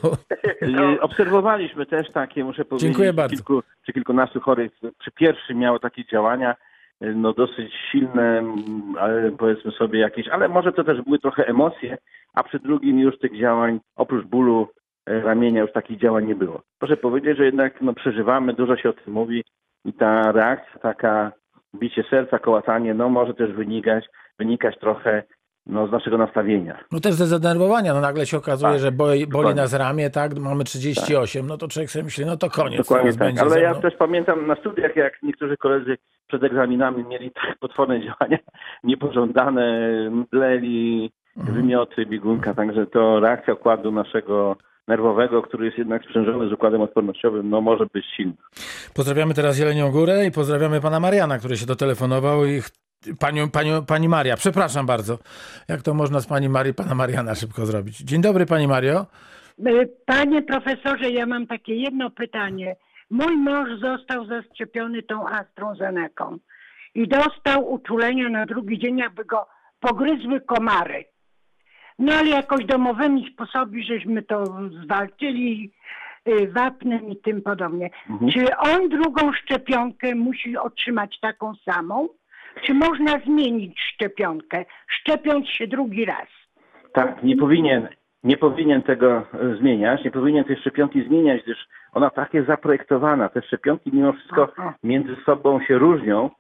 [0.63, 3.37] Y, Obserwowaliśmy też takie, muszę powiedzieć, Dziękuję bardzo.
[3.37, 6.55] Kilku, czy kilkunastu chorych przy pierwszym miało takie działania,
[7.03, 8.43] y, no dosyć silne,
[8.99, 11.99] ale powiedzmy sobie jakieś, ale może to też były trochę emocje,
[12.35, 14.69] a przy drugim już tych działań, oprócz bólu
[15.11, 16.63] y, ramienia, już takich działań nie było.
[16.79, 19.45] Proszę powiedzieć, że jednak no, przeżywamy, dużo się o tym mówi
[19.85, 21.33] i ta reakcja, taka
[21.75, 24.05] bicie serca, kołatanie, no może też wynikać,
[24.39, 25.23] wynikać trochę
[25.67, 26.79] no, z naszego nastawienia.
[26.93, 27.95] No też ze zdenerwowania.
[27.95, 30.39] No nagle się okazuje, Tak, że boli, boli nas ramię, tak?
[30.39, 32.79] Mamy 38, no to człowiek sobie myśli, no to koniec.
[32.79, 33.39] Dokładnie tak.
[33.39, 35.97] Ale ja też pamiętam na studiach, jak niektórzy koledzy
[36.29, 38.39] przed egzaminami mieli tak potworne działania
[38.85, 41.57] niepożądane, mdleli, Mhm.
[41.57, 44.57] wymioty, biegunka, także to reakcja układu naszego
[44.89, 48.33] nerwowego, który jest jednak sprzężony z układem odpornościowym, no może być silna.
[48.95, 52.63] Pozdrawiamy teraz Jelenią Górę i pozdrawiamy pana Mariana, który się dotelefonował i
[53.19, 55.19] panią, panią, pani Maria, przepraszam bardzo.
[55.69, 57.99] Jak to można z pani Marii pana Mariana szybko zrobić?
[57.99, 59.07] Dzień dobry pani Mario.
[59.67, 62.77] E, Panie profesorze, ja mam takie jedno pytanie.
[63.11, 66.39] Mój mąż został zaszczepiony tą AstraZeneką
[66.95, 69.47] i dostał uczulenia na drugi dzień, jakby go
[69.81, 71.05] pogryzły komary.
[71.99, 74.45] No ale jakoś domowymi sposoby, żeśmy to
[74.85, 75.73] zwalczyli
[76.29, 77.91] y, wapnem i tym podobnie.
[78.33, 82.09] Czy on drugą szczepionkę musi otrzymać taką samą?
[82.63, 86.29] Czy można zmienić szczepionkę, szczepiąc się drugi raz?
[86.93, 87.89] Tak, nie powinien,
[88.25, 93.29] nie powinien tego e, zmieniać, nie powinien tej szczepionki zmieniać, gdyż ona tak jest zaprojektowana.
[93.29, 94.75] Te szczepionki mimo wszystko Aha.
[94.83, 96.31] między sobą się różnią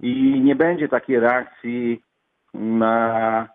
[0.00, 2.02] i nie będzie takiej reakcji
[2.54, 3.48] na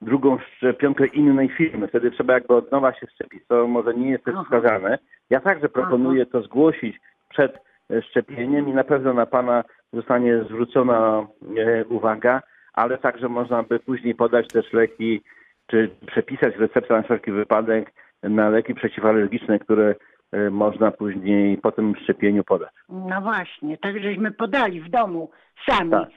[0.00, 1.88] drugą szczepionkę innej firmy.
[1.88, 4.98] Wtedy trzeba jakby od nowa się szczepić, co może nie jest też wskazane.
[5.30, 7.58] Ja także proponuję to zgłosić przed
[7.90, 11.26] e, szczepieniem i na pewno na Pana zostanie zwrócona
[11.58, 15.22] e, uwaga, ale także można by później podać też leki,
[15.66, 19.94] czy przepisać receptę na wszelki wypadek na leki przeciwalergiczne, które
[20.32, 22.70] e, można później po tym szczepieniu podać.
[22.88, 25.30] No właśnie, tak żeśmy podali w domu
[25.68, 25.90] sami.
[25.90, 26.08] Tak.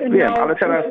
[0.00, 0.84] No, Wiem, ale teraz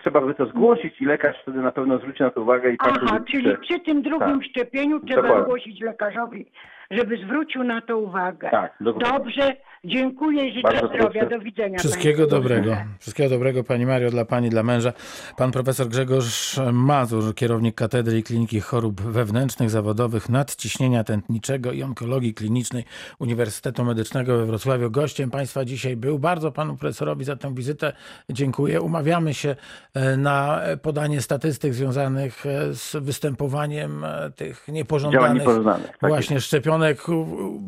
[0.00, 2.98] trzeba by to zgłosić i lekarz wtedy na pewno zwróci na to uwagę i Pan
[3.02, 4.44] Aha, czyli przy tym drugim Tak.
[4.44, 5.44] szczepieniu trzeba Dokładnie.
[5.44, 6.52] zgłosić lekarzowi,
[6.90, 8.50] żeby zwrócił na to uwagę.
[8.50, 9.18] Tak, dokładnie.
[9.18, 11.20] Dobrze, dziękuję i życzę Bardzo zdrowia.
[11.20, 11.38] proszę.
[11.38, 11.78] Do widzenia.
[11.78, 12.76] Wszystkiego dobrego.
[12.98, 14.92] Wszystkiego dobrego Pani Mario dla Pani, dla męża.
[15.36, 22.34] Pan profesor Grzegorz Mazur, kierownik Katedry i Kliniki Chorób Wewnętrznych, Zawodowych, Nadciśnienia Tętniczego i Onkologii
[22.34, 22.84] Klinicznej
[23.18, 24.90] Uniwersytetu Medycznego we Wrocławiu.
[24.90, 26.18] Gościem Państwa dzisiaj był.
[26.18, 27.92] Bardzo Panu profesorowi za tę wizytę
[28.30, 28.80] dziękuję.
[28.80, 29.56] Umawiamy się
[29.94, 35.86] e, na podanie statystyk związanych e, z występowaniem e, tych niepożądanych niepożądanych.
[35.86, 37.02] Tak właśnie szczepionek,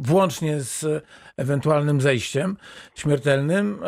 [0.00, 1.04] włącznie z
[1.36, 2.56] ewentualnym zejściem
[2.94, 3.78] śmiertelnym.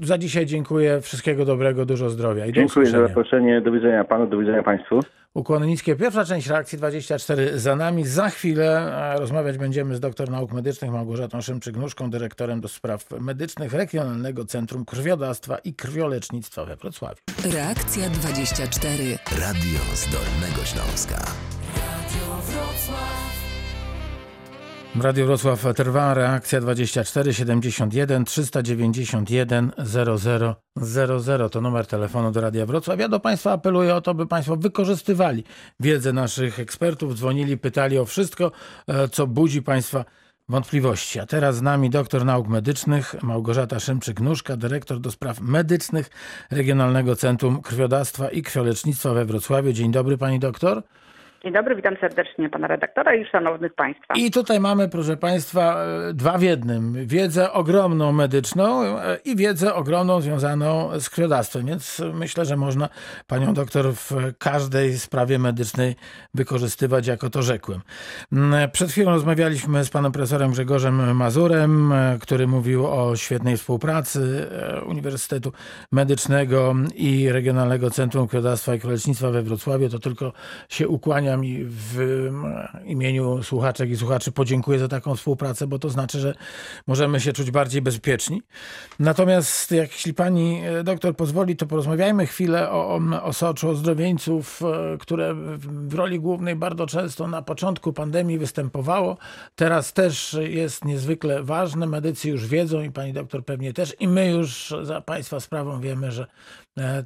[0.00, 1.00] E, Za dzisiaj dziękuję.
[1.00, 3.60] Wszystkiego dobrego, dużo zdrowia i do Dziękuję za zaproszenie.
[3.60, 5.00] Do widzenia Panu, do widzenia Państwu.
[5.34, 5.96] Ukłony niskie.
[5.96, 8.04] Pierwsza część reakcji 24 za nami.
[8.04, 13.72] Za chwilę e, rozmawiać będziemy z doktor nauk medycznych Małgorzatą Szymczyk-Nóżką, dyrektorem do spraw medycznych
[13.72, 17.20] Regionalnego Centrum Krwiodawstwa i Krwiolecznictwa we Wrocławiu.
[17.54, 19.04] Reakcja 24.
[19.40, 21.49] Radio z Dolnego Śląska.
[24.98, 30.18] Radio Wrocław trwa reakcja 24 71 391 00
[31.20, 33.00] 00 to numer telefonu do Radia Wrocław.
[33.00, 35.44] Ja do Państwa apeluję o to, by Państwo wykorzystywali
[35.80, 38.52] wiedzę naszych ekspertów, dzwonili, pytali o wszystko,
[38.86, 40.04] e, co budzi Państwa
[40.48, 41.20] wątpliwości.
[41.20, 46.10] A teraz z nami doktor nauk medycznych Małgorzata Szymczyk-Nóżka, dyrektor do spraw medycznych
[46.50, 49.72] Regionalnego Centrum Krwiodawstwa i Krwiolecznictwa we Wrocławiu.
[49.72, 50.82] Dzień dobry pani doktor.
[51.44, 54.14] Dzień dobry, witam serdecznie pana redaktora i szanownych państwa.
[54.14, 57.06] I tutaj mamy, proszę Państwa, e, dwa w jednym.
[57.06, 62.88] Wiedzę ogromną medyczną e, i wiedzę ogromną związaną z krwiodawstwem, więc myślę, że można
[63.26, 65.96] Panią doktor w każdej sprawie medycznej
[66.34, 67.80] wykorzystywać, jako to rzekłem.
[68.32, 74.46] Mm, Przed chwilą rozmawialiśmy z Panem Profesorem Grzegorzem Mazurem, e, który mówił o świetnej współpracy
[74.86, 75.52] Uniwersytetu
[75.92, 79.88] Medycznego i Regionalnego Centrum Krwiodawstwa i Krwiolecznictwa we Wrocławiu.
[79.88, 80.32] To tylko
[80.68, 82.28] się ukłania i w
[82.84, 86.34] imieniu słuchaczek i słuchaczy podziękuję za taką współpracę, bo to znaczy, że
[86.86, 88.42] możemy się czuć bardziej bezpieczni.
[88.98, 94.60] Natomiast jeśli pani doktor pozwoli, to porozmawiajmy chwilę o, o osoczu ozdrowieńców,
[95.00, 99.16] które w roli głównej bardzo często na początku pandemii występowało.
[99.56, 101.86] Teraz też jest niezwykle ważne.
[101.86, 106.12] Medycy już wiedzą i pani doktor pewnie też i my już za państwa sprawą wiemy,
[106.12, 106.26] że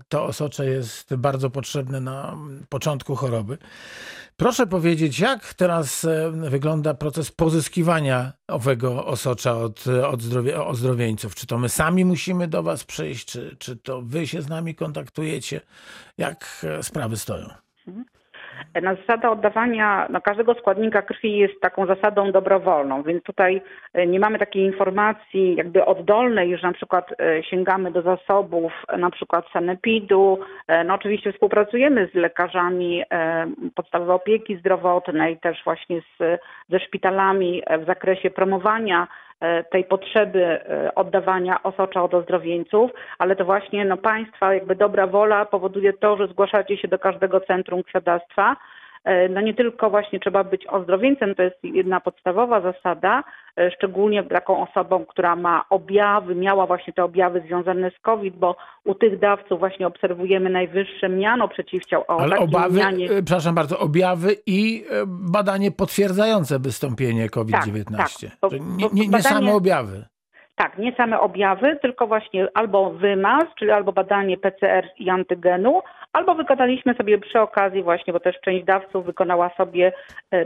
[0.09, 2.37] to osocze jest bardzo potrzebne na
[2.69, 3.59] początku choroby.
[4.37, 11.35] Proszę powiedzieć, jak teraz wygląda proces pozyskiwania owego osocza od, od zdrowie, ozdrowieńców?
[11.35, 14.75] Czy to my sami musimy do Was przyjść, czy, czy to Wy się z nami
[14.75, 15.61] kontaktujecie?
[16.19, 17.49] Jak sprawy stoją?
[18.83, 23.63] Na zasada oddawania no, każdego składnika krwi jest taką zasadą dobrowolną, więc tutaj
[24.07, 27.15] nie mamy takiej informacji jakby oddolnej, że na przykład
[27.51, 30.39] sięgamy do zasobów na przykład sanepidu.
[30.85, 33.03] No oczywiście współpracujemy z lekarzami
[33.75, 39.07] podstawowej opieki zdrowotnej, też właśnie z, ze szpitalami w zakresie promowania
[39.71, 40.61] tej potrzeby
[40.95, 46.29] oddawania osocza od ozdrowieńców, ale to właśnie no, państwa jakby dobra wola powoduje to, że
[46.29, 48.57] zgłaszacie się do każdego centrum krwiodawstwa.
[49.31, 53.25] No nie tylko właśnie trzeba być ozdrowieńcem, to jest jedna podstawowa zasada,
[53.75, 58.95] szczególnie taką osobą, która ma objawy, miała właśnie te objawy związane z COVID, bo u
[58.95, 62.05] tych dawców właśnie obserwujemy najwyższe miano przeciwciał.
[62.09, 63.09] O Ale obawy, mianie...
[63.09, 67.95] przepraszam bardzo, objawy i badanie potwierdzające wystąpienie COVID-19.
[67.97, 68.53] Tak, tak.
[68.53, 69.23] nie, nie, nie badanie...
[69.23, 70.05] same objawy.
[70.57, 75.81] Tak, nie same objawy, tylko właśnie albo wymaz, czyli albo badanie PCR i antygenu,
[76.15, 79.93] albo wykonaliśmy sobie przy okazji właśnie, bo też część dawców wykonała sobie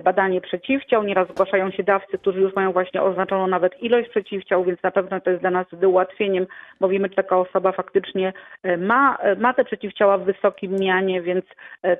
[0.05, 1.03] badanie przeciwciał.
[1.03, 5.21] Nieraz zgłaszają się dawcy, którzy już mają właśnie oznaczoną nawet ilość przeciwciał, więc na pewno
[5.21, 6.47] to jest dla nas ułatwieniem,
[6.81, 8.33] bo wiemy, czy taka osoba faktycznie
[8.79, 11.45] ma, ma te przeciwciała w wysokim mianie, więc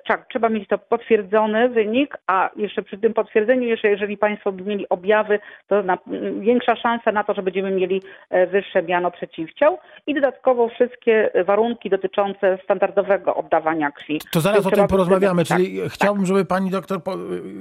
[0.07, 4.89] tak, trzeba mieć to potwierdzony wynik, a jeszcze przy tym potwierdzeniu, jeszcze jeżeli Państwo mieli
[4.89, 5.99] objawy, to na,
[6.41, 8.03] większa szansa na to, że będziemy mieli
[8.47, 14.21] wyższe miano przeciwciał i dodatkowo wszystkie warunki dotyczące standardowego oddawania krwi.
[14.31, 17.01] To zaraz o tym porozmawiamy, czyli tak, chciałbym, żeby pani doktor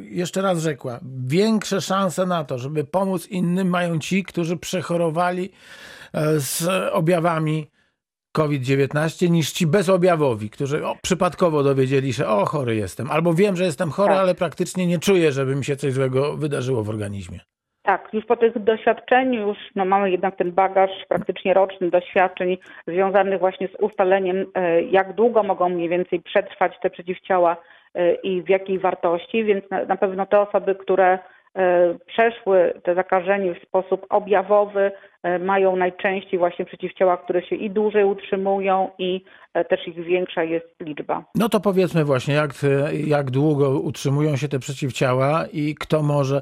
[0.01, 5.49] jeszcze raz rzekła, większe szanse na to, żeby pomóc innym mają ci, którzy przechorowali
[6.37, 7.67] z objawami
[8.31, 13.63] COVID-19 niż ci bezobjawowi, którzy o, przypadkowo dowiedzieli się, o chory jestem, albo wiem, że
[13.63, 14.19] jestem chory, tak.
[14.19, 17.39] ale praktycznie nie czuję, żeby mi się coś złego wydarzyło w organizmie.
[17.87, 23.39] Tak, już po tych doświadczeniu już no, mamy jednak ten bagaż praktycznie roczny doświadczeń związanych
[23.39, 24.45] właśnie z ustaleniem,
[24.91, 27.57] jak długo mogą mniej więcej przetrwać te przeciwciała
[28.23, 31.19] i w jakiej wartości, więc na, na pewno te osoby, które
[32.05, 34.91] przeszły te zakażenie w sposób objawowy,
[35.39, 39.23] mają najczęściej właśnie przeciwciała, które się i dłużej utrzymują i
[39.69, 41.23] też ich większa jest liczba.
[41.35, 42.51] No to powiedzmy właśnie, jak,
[43.07, 46.41] jak długo utrzymują się te przeciwciała i kto może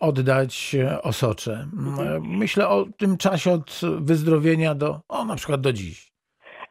[0.00, 1.64] oddać osocze.
[2.22, 6.14] Myślę o tym czasie od wyzdrowienia do, o na przykład do dziś.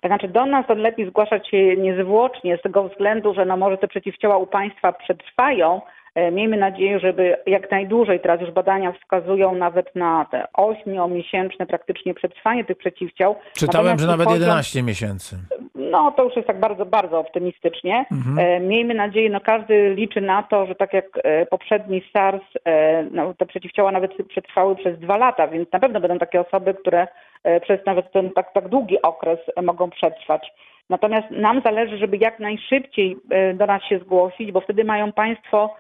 [0.06, 3.88] Znaczy do nas to lepiej zgłaszać się niezwłocznie z tego względu, że no może te
[3.88, 5.82] przeciwciała u Państwa przetrwają,
[6.32, 12.66] Miejmy nadzieję, żeby jak najdłużej, teraz już badania wskazują nawet na te 8-miesięczne praktycznie przetrwanie
[12.66, 13.36] tych przeciwciał.
[13.54, 15.38] Czytałem, Natomiast że nawet 11 miesięcy.
[15.76, 18.06] No to już jest tak bardzo, bardzo optymistycznie.
[18.12, 18.68] Mhm.
[18.68, 21.06] Miejmy nadzieję, no każdy liczy na to, że tak jak
[21.50, 22.44] poprzedni SARS,
[23.12, 27.08] no, te przeciwciała nawet przetrwały przez dwa lata, więc na pewno będą takie osoby, które
[27.62, 30.54] przez nawet ten tak, tak długi okres mogą przetrwać.
[30.90, 33.18] Natomiast nam zależy, żeby jak najszybciej
[33.54, 35.76] do nas się zgłosić, bo wtedy mają Państwo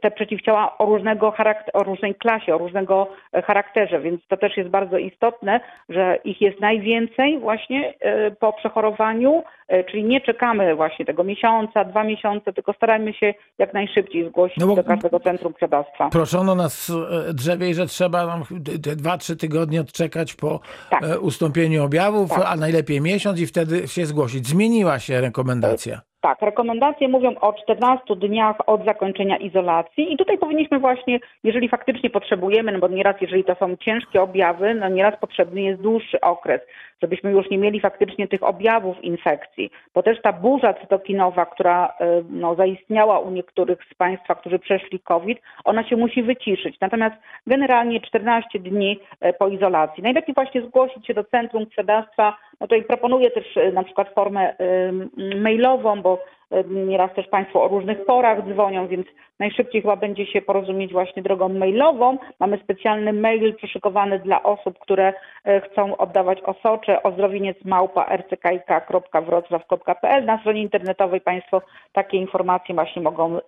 [0.00, 3.08] te przeciwciała o różnego charakter, o różnej klasie, o różnego
[3.44, 7.94] charakterze, więc to też jest bardzo istotne, że ich jest najwięcej właśnie
[8.40, 9.42] po przechorowaniu,
[9.90, 14.74] czyli nie czekamy właśnie tego miesiąca, dwa miesiące, tylko starajmy się jak najszybciej zgłosić no
[14.74, 16.08] do każdego centrum krwiodawstwa.
[16.08, 16.92] Proszono nas
[17.34, 21.02] drzewiej, że trzeba nam te dwa, trzy tygodnie odczekać po tak.
[21.20, 22.42] ustąpieniu objawów, tak.
[22.46, 24.46] a najlepiej miesiąc i wtedy się zgłosić.
[24.46, 26.00] Zmieniła się rekomendacja.
[26.26, 32.10] Tak, rekomendacje mówią o 14 dniach od zakończenia izolacji i tutaj powinniśmy właśnie, jeżeli faktycznie
[32.10, 36.60] potrzebujemy, no bo nieraz jeżeli to są ciężkie objawy, no nieraz potrzebny jest dłuższy okres,
[37.02, 42.24] żebyśmy już nie mieli faktycznie tych objawów infekcji, bo też ta burza cytokinowa, która y,
[42.30, 46.80] no, zaistniała u niektórych z Państwa, którzy przeszli COVID, ona się musi wyciszyć.
[46.80, 50.02] Natomiast generalnie 14 dni y, po izolacji.
[50.02, 52.36] Najlepiej właśnie zgłosić się do Centrum Krwiodawstwa.
[52.60, 54.56] No tutaj proponuję też y, na przykład formę y,
[55.36, 56.18] mailową, bo
[56.52, 59.06] y, nieraz też Państwo o różnych porach dzwonią, więc
[59.38, 62.18] najszybciej chyba będzie się porozumieć właśnie drogą mailową.
[62.40, 65.12] Mamy specjalny mail przyszykowany dla osób, które
[65.64, 70.24] chcą oddawać osocze ozdrowieniec małpa rckik.wrocław.pl.
[70.24, 73.38] Na stronie internetowej Państwo takie informacje właśnie mogą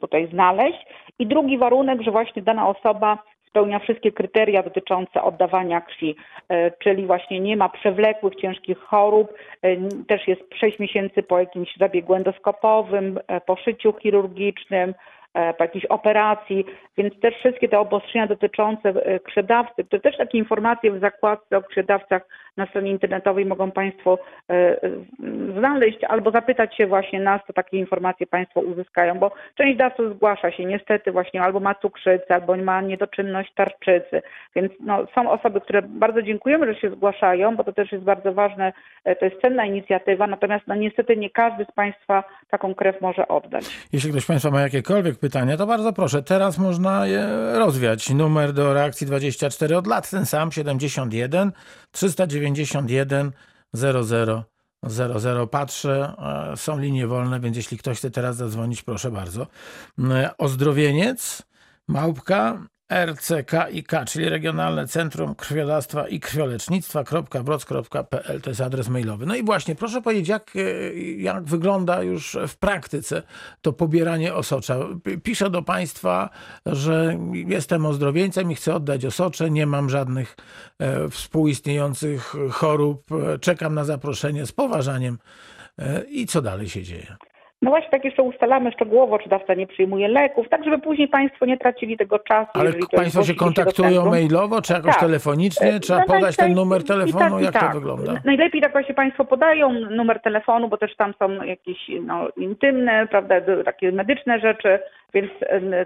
[0.00, 0.86] tutaj znaleźć.
[1.18, 3.18] I drugi warunek, że właśnie dana osoba
[3.56, 6.16] spełnia wszystkie kryteria dotyczące oddawania krwi,
[6.48, 9.76] e, czyli właśnie nie ma przewlekłych, ciężkich chorób, e,
[10.08, 14.94] też jest 6 miesięcy po jakimś zabiegu endoskopowym, e, po szyciu chirurgicznym,
[15.58, 16.64] po jakiejś operacji,
[16.96, 18.92] więc też wszystkie te obostrzenia dotyczące
[19.24, 22.22] krwiodawcy, to też takie informacje w zakładce o krwiodawcach
[22.56, 24.18] na stronie internetowej mogą Państwo
[25.58, 30.50] znaleźć albo zapytać się właśnie nas, to takie informacje Państwo uzyskają, bo część dawców zgłasza
[30.50, 34.22] się niestety właśnie albo ma cukrzycę, albo ma niedoczynność tarczycy,
[34.56, 38.32] więc no, są osoby, które bardzo dziękujemy, że się zgłaszają, bo to też jest bardzo
[38.32, 38.72] ważne,
[39.04, 43.88] to jest cenna inicjatywa, natomiast no, niestety nie każdy z Państwa taką krew może oddać.
[43.92, 47.26] Jeśli ktoś z Państwa ma jakiekolwiek pytania, to bardzo proszę, teraz można je
[47.58, 48.10] rozwiać.
[48.10, 51.52] Numer do reakcji 24 od lat ten sam, 71
[51.90, 53.32] 391
[53.72, 54.44] 00
[55.18, 55.46] 00.
[55.46, 56.12] Patrzę,
[56.52, 59.46] e, są linie wolne, więc jeśli ktoś chce teraz zadzwonić, proszę bardzo.
[60.38, 61.42] Ozdrowieniec,
[61.88, 62.58] małpka,
[62.90, 69.26] RCKiK, czyli Regionalne Centrum Krwiodawstwa i Krwiolecznictwa.wroc.pl to jest adres mailowy.
[69.26, 70.52] No i właśnie, proszę powiedzieć, jak,
[71.16, 73.22] jak wygląda już w praktyce
[73.62, 74.78] to pobieranie osocza.
[75.22, 76.30] Piszę do Państwa,
[76.66, 80.36] że jestem ozdrowieńcem i chcę oddać osocze, nie mam żadnych
[80.78, 83.06] e, współistniejących chorób,
[83.40, 85.18] czekam na zaproszenie z poważaniem.
[85.78, 87.16] E, I co dalej się dzieje?
[87.62, 91.46] No właśnie tak jeszcze ustalamy szczegółowo, czy dawca nie przyjmuje leków, tak żeby później Państwo
[91.46, 92.50] nie tracili tego czasu.
[92.54, 95.00] Ale Państwo się kontaktują się mailowo, czy jakoś tak.
[95.00, 95.80] telefonicznie?
[95.80, 97.34] Trzeba no, podać ten numer telefonu?
[97.34, 97.72] Tak, jak tak.
[97.72, 98.20] to wygląda?
[98.24, 103.34] Najlepiej tak właśnie Państwo podają numer telefonu, bo też tam są jakieś no, intymne, prawda,
[103.64, 104.78] takie medyczne rzeczy,
[105.14, 105.30] więc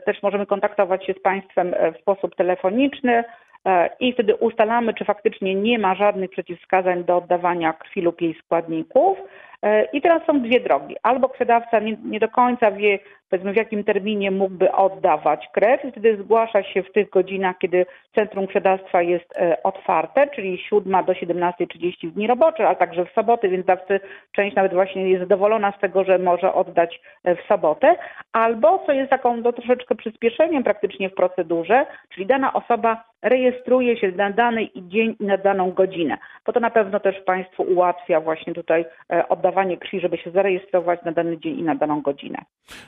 [0.07, 3.25] też możemy kontaktować się z Państwem e, w sposób telefoniczny
[3.65, 8.35] e, i wtedy ustalamy, czy faktycznie nie ma żadnych przeciwwskazań do oddawania krwi lub jej
[8.45, 9.19] składników.
[9.63, 10.97] E, I teraz są dwie drogi.
[11.03, 12.99] Albo krwiodawca nie, nie do końca wie,
[13.31, 17.87] powiedzmy w jakim terminie mógłby oddawać krew i wtedy zgłasza się w tych godzinach, kiedy
[18.15, 23.11] Centrum Krwiodawstwa jest e, otwarte, czyli 7 do 17.30 w dni robocze, a także w
[23.11, 24.01] soboty, więc dawcy
[24.33, 27.97] część nawet właśnie jest zadowolona z tego, że może oddać e, w sobotę.
[28.33, 34.13] Albo, co jest taką no, troszeczkę przyspieszeniem praktycznie w procedurze, czyli dana osoba rejestruje się
[34.13, 38.55] na dany dzień i na daną godzinę, bo to na pewno też Państwu ułatwia właśnie
[38.55, 38.85] tutaj
[39.29, 42.39] oddawanie krwi, żeby się zarejestrować na dany dzień i na daną godzinę.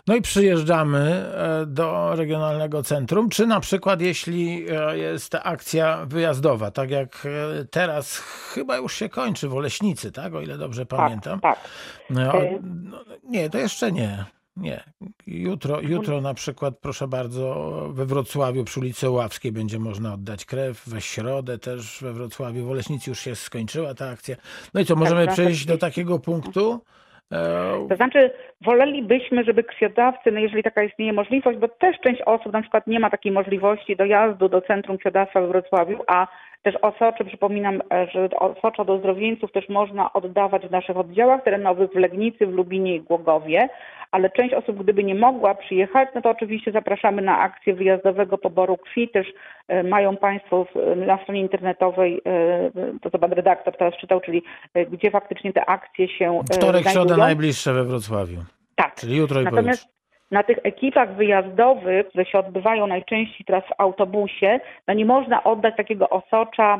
[0.06, 6.70] No i przyjeżdżamy e, do regionalnego centrum, czy na przykład jeśli e, jest akcja wyjazdowa,
[6.70, 7.26] tak jak
[7.60, 8.18] e, teraz
[8.54, 10.34] chyba już się kończy w Oleśnicy, tak?
[10.34, 11.40] O ile dobrze tak, pamiętam.
[11.40, 11.58] Tak.
[12.10, 14.24] No, no, nie, to jeszcze nie.
[14.56, 14.84] Nie.
[15.26, 20.88] Jutro, jutro na przykład, proszę bardzo, we Wrocławiu przy ulicy Ławskiej będzie można oddać krew.
[20.88, 22.66] We środę też we Wrocławiu.
[22.66, 24.36] W Oleśnicy już się skończyła ta akcja.
[24.74, 26.80] No i co, możemy tak, przejść do takiego punktu?
[27.88, 32.60] To znaczy, wolelibyśmy, żeby krwiodawcy, no jeżeli taka istnieje możliwość, bo też część osób na
[32.60, 36.26] przykład nie ma takiej możliwości dojazdu do Centrum Krwiodawstwa w Wrocławiu, a
[36.62, 41.96] też osocze, przypominam, że osocza do zdrowieńców też można oddawać w naszych oddziałach terenowych w
[41.96, 43.68] Legnicy, w Lubinie i Głogowie,
[44.10, 48.76] ale część osób, gdyby nie mogła przyjechać, no to oczywiście zapraszamy na akcję wyjazdowego poboru
[48.76, 49.08] krwi.
[49.08, 49.26] Też
[49.68, 52.70] e, mają Państwo na stronie internetowej, e,
[53.02, 54.42] to co Pan redaktor teraz czytał, czyli
[54.74, 58.38] e, gdzie faktycznie te akcje się Wtorek, środa najbliższe we Wrocławiu.
[58.74, 58.94] Tak.
[58.94, 60.01] Czyli jutro i Natomiast
[60.32, 65.76] na tych ekipach wyjazdowych, które się odbywają najczęściej teraz w autobusie, no nie można oddać
[65.76, 66.78] takiego osocza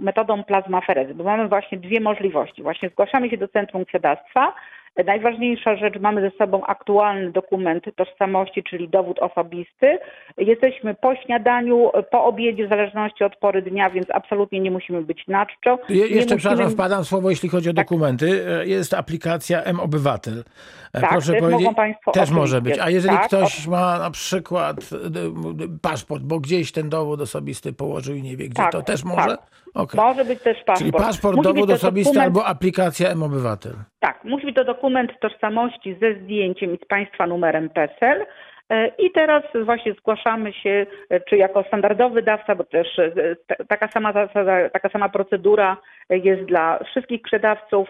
[0.00, 2.62] metodą plazmaferezy, bo mamy właśnie dwie możliwości.
[2.62, 4.52] Właśnie zgłaszamy się do Centrum Krwiodawstwa,
[5.06, 9.98] Najważniejsza rzecz, mamy ze sobą aktualny dokument tożsamości, czyli dowód osobisty.
[10.38, 15.26] Jesteśmy po śniadaniu, po obiedzie, w zależności od pory dnia, więc absolutnie nie musimy być
[15.28, 15.78] na czczo.
[15.88, 16.36] Je, jeszcze, musimy...
[16.36, 17.86] przepraszam, wpadam słowo, jeśli chodzi o tak.
[17.86, 18.44] dokumenty.
[18.64, 20.44] Jest aplikacja M-Obywatel.
[20.92, 22.78] Tak, Proszę też powiedzieć, Państwo też może być.
[22.78, 24.76] A jeżeli tak, ktoś ma na przykład
[25.82, 29.36] paszport, bo gdzieś ten dowód osobisty położył i nie wie gdzie, tak, to też może?
[29.74, 30.00] Okay.
[30.04, 30.78] Może być też paszport.
[30.78, 32.36] Czyli paszport, Musi dowód osobisty dokument...
[32.36, 33.72] albo aplikacja M-Obywatel.
[34.00, 38.26] Tak, musi być to dokument tożsamości ze zdjęciem i z Państwa numerem PESEL.
[38.70, 43.12] E, I teraz właśnie zgłaszamy się, e, czy jako standardowy dawca, bo też e,
[43.46, 44.12] ta- taka sama
[44.72, 45.76] taka sama procedura
[46.10, 47.88] jest dla wszystkich sprzedawców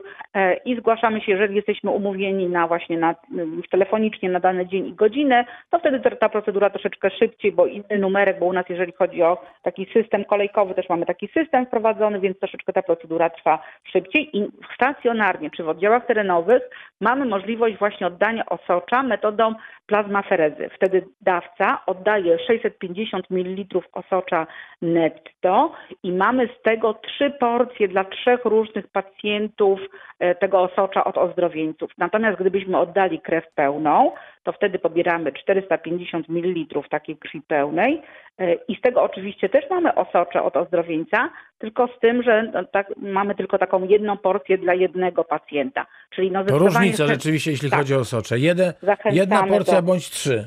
[0.64, 4.94] i zgłaszamy się, jeżeli jesteśmy umówieni na właśnie na, już telefonicznie na dany dzień i
[4.94, 9.22] godzinę, to wtedy ta procedura troszeczkę szybciej, bo inny numerek, bo u nas jeżeli chodzi
[9.22, 13.58] o taki system kolejkowy, też mamy taki system wprowadzony, więc troszeczkę ta procedura trwa
[13.92, 16.62] szybciej i stacjonarnie, czy w oddziałach terenowych
[17.00, 19.54] mamy możliwość właśnie oddania osocza metodą
[19.86, 20.70] plazmaferezy.
[20.74, 24.46] Wtedy dawca oddaje 650 ml osocza
[24.82, 29.80] netto i mamy z tego trzy porcje dla trzech różnych pacjentów
[30.18, 31.90] e, tego osocza od ozdrowieńców.
[31.98, 38.02] Natomiast gdybyśmy oddali krew pełną, to wtedy pobieramy 450 ml takiej krwi pełnej
[38.38, 42.64] e, i z tego oczywiście też mamy osocze od ozdrowieńca, tylko z tym, że no,
[42.64, 45.86] tak, mamy tylko taką jedną porcję dla jednego pacjenta.
[46.10, 47.78] Czyli no To różnica rzeczywiście, jeśli tak.
[47.78, 48.38] chodzi o socze.
[48.38, 50.44] Jede, Zachęcamy jedna porcja do- bądź trzy.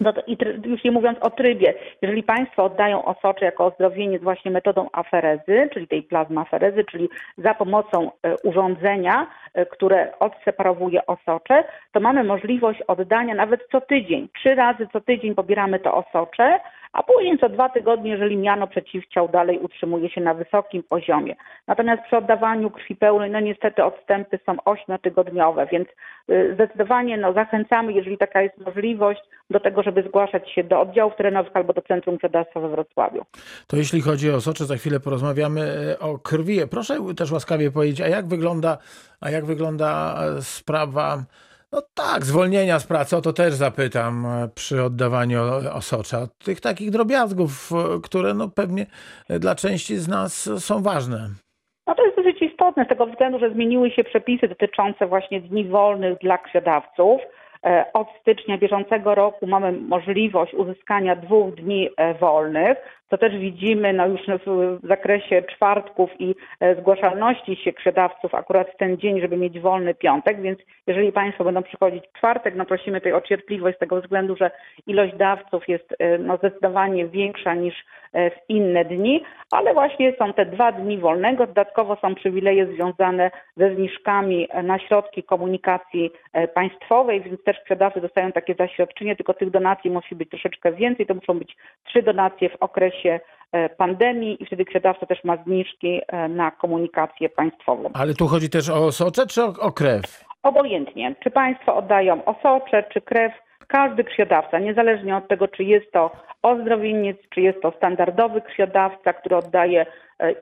[0.00, 4.50] No to i już nie mówiąc o trybie, jeżeli Państwo oddają osocze jako ozdrowieniec właśnie
[4.50, 12.00] metodą aferezy, czyli tej plazmaferezy, czyli za pomocą e, urządzenia, e, które odseparowuje osocze, to
[12.00, 14.28] mamy możliwość oddania nawet co tydzień.
[14.38, 16.60] Trzy razy co tydzień pobieramy to osocze,
[16.96, 21.36] a później co dwa tygodnie, jeżeli miano przeciwciał dalej utrzymuje się na wysokim poziomie.
[21.66, 25.88] Natomiast przy oddawaniu krwi pełnej, no niestety odstępy są ośmiotygodniowe, więc
[26.30, 29.20] y, zdecydowanie no, zachęcamy, jeżeli taka jest możliwość,
[29.50, 33.24] do tego, żeby zgłaszać się do oddziałów terenowych albo do Centrum Krwiodawstwa we Wrocławiu.
[33.66, 36.58] To jeśli chodzi o socze, za chwilę porozmawiamy e, o krwi.
[36.70, 38.78] Proszę też łaskawie powiedzieć, a jak wygląda,
[39.20, 41.24] a jak wygląda e, sprawa,
[41.76, 45.38] no tak, zwolnienia z pracy, o to też zapytam e, przy oddawaniu
[45.72, 46.18] osocza.
[46.44, 48.86] Tych takich drobiazgów, e, które no pewnie
[49.30, 51.18] e, dla części z nas są ważne.
[51.86, 55.64] No to jest dosyć istotne z tego względu, że zmieniły się przepisy dotyczące właśnie dni
[55.64, 57.20] wolnych dla krwiodawców.
[57.92, 61.88] Od stycznia bieżącego roku mamy możliwość uzyskania dwóch dni
[62.20, 62.78] wolnych,
[63.10, 68.76] co też widzimy no już w zakresie czwartków i e, zgłaszalności się krwiodawców akurat w
[68.76, 73.00] ten dzień, żeby mieć wolny piątek, więc jeżeli Państwo będą przychodzić w czwartek, no prosimy
[73.00, 74.50] tutaj o cierpliwość z tego względu, że
[74.86, 77.74] ilość dawców jest e, no, zdecydowanie większa niż
[78.12, 81.46] e, w inne dni, ale właśnie są te dwa dni wolnego.
[81.46, 86.10] Dodatkowo są przywileje związane ze zniżkami na środki komunikacji
[86.54, 91.06] państwowej, więc też sprzedawcy dostają takie zaświadczenie, tylko tych donacji musi być troszeczkę więcej.
[91.06, 96.00] To muszą być trzy donacje w okresie e, pandemii i wtedy sprzedawca też ma zniżki
[96.08, 97.90] e, na komunikację państwową.
[97.94, 100.24] Ale tu chodzi też o socze czy o, o krew?
[100.42, 103.32] Obojętnie, czy Państwo oddają osocze, czy krew,
[103.68, 106.10] każdy krwiodawca, niezależnie od tego, czy jest to
[106.42, 109.86] ozdrowieniec, czy jest to standardowy krwiodawca, który oddaje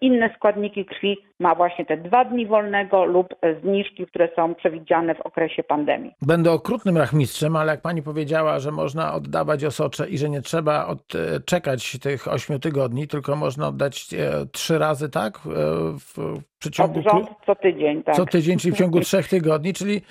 [0.00, 5.14] inne składniki krwi, ma właśnie te dwa dni wolnego lub e, zniżki, które są przewidziane
[5.14, 6.12] w okresie pandemii.
[6.22, 10.86] Będę okrutnym rachmistrzem, ale jak pani powiedziała, że można oddawać osocze i że nie trzeba
[10.86, 15.36] od, e, tych ośmiu tygodni, tylko można oddać e, trzy razy, tak?
[15.36, 15.50] E,
[15.98, 18.16] w, przeciągu Od co tydzień, tak.
[18.16, 20.02] co tydzień, czyli w ciągu trzech tygodni, czyli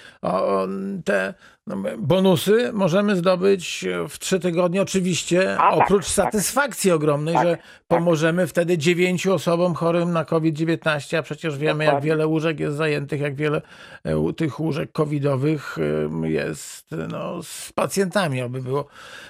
[1.06, 1.34] te
[1.68, 6.26] no, bonusy możemy zdobyć w trzy tygodnie, oczywiście, A, tak, oprócz tak.
[6.26, 7.58] satysfakcji ogromnej, Tak, że
[7.88, 13.22] pomożemy wtedy dziewięciu osobom chorym na COVID-19, a przecież wiemy, jak wiele łóżek jest zajętych,
[13.22, 13.62] jak wiele
[14.06, 15.78] e, tych łóżek covidowych
[16.24, 18.88] jest no, z pacjentami, aby było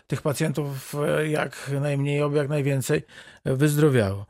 [0.08, 3.02] tych pacjentów e, jak najmniej, oby jak najwięcej
[3.46, 4.26] e, wyzdrowiało.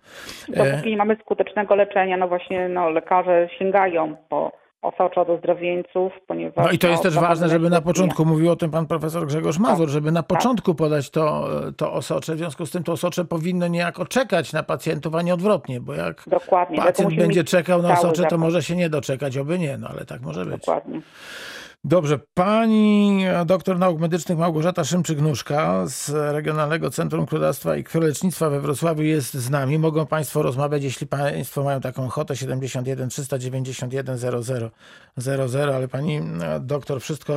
[0.53, 6.13] E, Dopóki nie mamy skutecznego leczenia, no właśnie no, lekarze sięgają po osocze od ozdrowieńców,
[6.27, 6.65] ponieważ...
[6.65, 9.59] No i to jest też ważne, żeby na początku, mówił o tym pan profesor Grzegorz
[9.59, 10.37] Mazur, żeby na tak.
[10.37, 12.35] początku podać to, to osocze.
[12.35, 15.93] W związku z tym to osocze powinno niejako czekać na pacjentów, a nie odwrotnie, bo
[15.93, 16.77] jak Dokładnie.
[16.77, 20.21] pacjent będzie czekał na osocze, to może się nie doczekać, oby nie, no ale tak
[20.21, 20.65] może być.
[20.65, 21.01] Dokładnie.
[21.85, 29.03] Dobrze, pani doktor nauk medycznych Małgorzata Szymczyk-Nóżka z Regionalnego Centrum Królestwa i Krwiolecznictwa we Wrocławiu
[29.03, 29.79] jest z nami.
[29.79, 34.71] Mogą państwo rozmawiać, jeśli państwo mają taką ochotę, 71 391 00
[35.17, 37.33] 00, ale pani e, doktor wszystko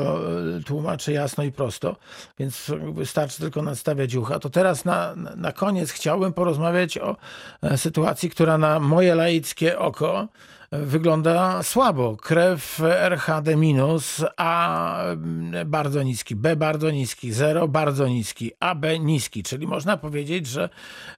[0.57, 1.97] e, tłumaczy jasno i prosto,
[2.39, 4.39] więc wystarczy tylko nadstawiać ucha.
[4.39, 7.17] To teraz na, na koniec chciałbym porozmawiać o
[7.63, 10.29] e, sytuacji, która na moje laickie oko
[10.73, 12.17] wygląda słabo.
[12.17, 19.43] Krew RHD minus, A mm, bardzo niski, B bardzo niski, 0 bardzo niski, AB niski,
[19.43, 20.69] czyli można powiedzieć, że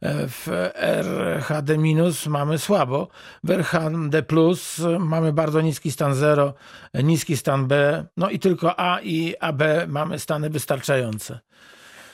[0.01, 3.09] e, w RHD minus mamy słabo,
[3.45, 6.55] w RHD plus mamy bardzo niski stan 0,
[6.95, 11.48] niski stan B, no i tylko A i AB mamy stany wystarczające.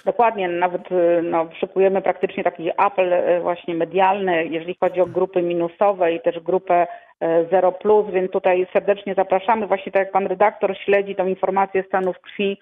[0.04, 5.42] Dokładnie, nawet y, no, szykujemy praktycznie taki apel y, właśnie medialny, jeżeli chodzi o grupy
[5.42, 9.66] minusowe i też grupę y, Zero Plus, więc tutaj serdecznie zapraszamy.
[9.66, 12.58] Właśnie tak jak pan redaktor śledzi tą informację stanów krwi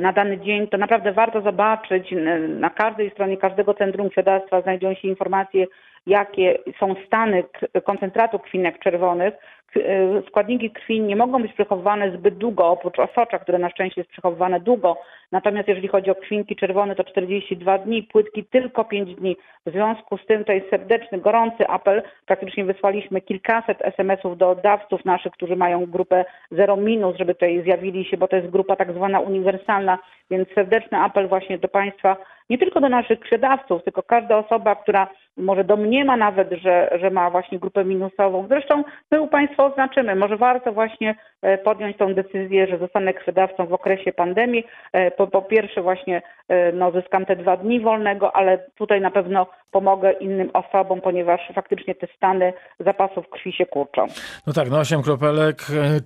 [0.00, 2.14] na dany dzień, to naprawdę warto zobaczyć.
[2.48, 5.66] Na każdej stronie każdego centrum krwiodawstwa znajdują się informacje,
[6.06, 7.44] jakie są stany
[7.84, 9.34] koncentratu krwinek czerwonych.
[9.76, 14.10] E, Składniki krwi nie mogą być przechowywane zbyt długo, oprócz osocza, które na szczęście jest
[14.10, 14.96] przechowywane długo.
[15.32, 19.36] Natomiast jeżeli chodzi o krwinki czerwone, to 42 dni, płytki tylko 5 dni.
[19.66, 22.02] W związku z tym to jest serdeczny, gorący apel.
[22.26, 28.04] Praktycznie wysłaliśmy kilkaset SMS-ów do oddawców naszych, którzy mają grupę 0 minus, żeby tutaj zjawili
[28.04, 29.98] się, bo to jest grupa tak zwana uniwersalna,
[30.30, 32.16] więc serdeczny apel właśnie do Państwa,
[32.50, 37.30] nie tylko do naszych krwiodawców, tylko każda osoba, która może domniema nawet, że, że ma
[37.30, 38.46] właśnie grupę minusową.
[38.48, 43.66] Zresztą my u Państwa oznaczymy, może warto właśnie e, podjąć tą decyzję, że zostanę krwiodawcą
[43.66, 44.66] w okresie pandemii.
[44.92, 49.10] E, Po, po pierwsze właśnie e, no, zyskam te dwa dni wolnego, ale tutaj na
[49.10, 54.06] pewno pomogę innym osobom, ponieważ faktycznie te stany zapasów krwi się kurczą.
[54.46, 55.56] No tak, no 8 kropelek,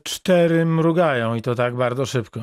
[0.04, 2.40] 4 mrugają i to tak bardzo szybko.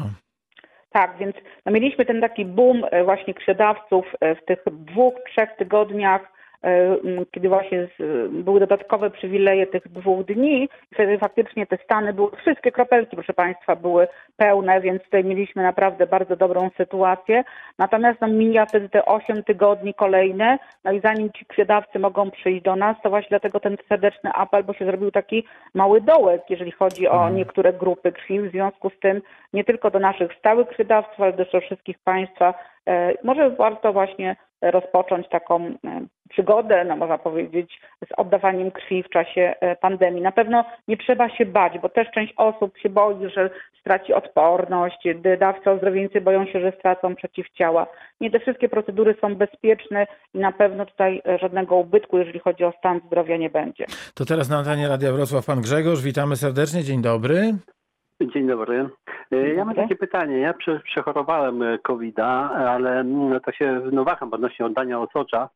[0.89, 1.35] Tak, więc
[1.65, 4.05] no, mieliśmy ten taki boom właśnie krwiodawców
[4.41, 6.36] w tych dwóch, trzech tygodniach,
[7.31, 7.87] kiedy właśnie
[8.29, 13.75] były dodatkowe przywileje tych dwóch dni wtedy faktycznie te stany były, wszystkie kropelki, proszę Państwa,
[13.75, 17.43] były pełne, więc tutaj mieliśmy naprawdę bardzo dobrą sytuację.
[17.77, 22.63] Natomiast no, mija wtedy te 8 tygodni kolejne, no i zanim ci krwiodawcy mogą przyjść
[22.63, 25.43] do nas, to właśnie dlatego ten serdeczny apel, bo się zrobił taki
[25.73, 28.39] mały dołek, jeżeli chodzi o niektóre grupy krwi.
[28.39, 29.21] W związku z tym
[29.53, 32.53] nie tylko do naszych stałych krwiodawców, ale też do wszystkich Państwa.
[32.87, 35.75] E, Może warto właśnie rozpocząć taką e,
[36.29, 37.79] przygodę, no można powiedzieć,
[38.09, 40.21] z oddawaniem krwi w czasie e, pandemii.
[40.21, 45.07] Na pewno nie trzeba się bać, bo też część osób się boi, że straci odporność,
[45.39, 47.87] dawcy ozdrowieńcy boją się, że stracą przeciwciała.
[48.21, 52.73] Nie, te wszystkie procedury są bezpieczne i na pewno tutaj żadnego ubytku, jeżeli chodzi o
[52.77, 53.85] stan zdrowia, nie będzie.
[54.13, 56.01] To teraz na antenie Radia Wrocław pan Grzegorz.
[56.01, 57.53] Witamy serdecznie, dzień dobry.
[58.21, 58.89] Dzień dobry.
[59.31, 60.37] E, Ja mam takie pytanie.
[60.39, 65.49] Ja prze, przechorowałem e, COVID-a, ale mm, to się no, waham odnośnie oddania osocza,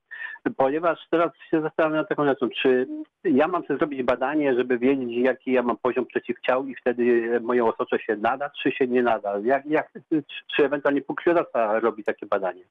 [0.58, 2.88] ponieważ teraz się zastanawiam nad taką rzeczą, czy
[3.24, 7.40] ja mam sobie zrobić badanie, żeby wiedzieć, jaki ja mam poziom przeciwciał i wtedy e,
[7.40, 9.34] moje osocze się nada, czy się nie nada?
[9.44, 9.92] Jak, jak,
[10.56, 12.64] czy, ewentualnie półkrwiodawca robi takie badanie?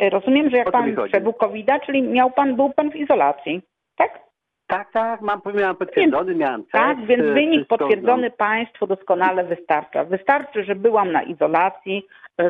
[0.00, 3.62] Rozumiem, że jak pan przebył covid czyli miał pan, był pan w izolacji,
[3.96, 4.25] tak?
[4.66, 6.72] Tak, tak, mam, miałem potwierdzony, miałem test.
[6.72, 10.04] Tak, więc e, wynik wszystko, potwierdzony Państwu doskonale wystarcza.
[10.04, 12.06] Wystarczy, że byłam na izolacji,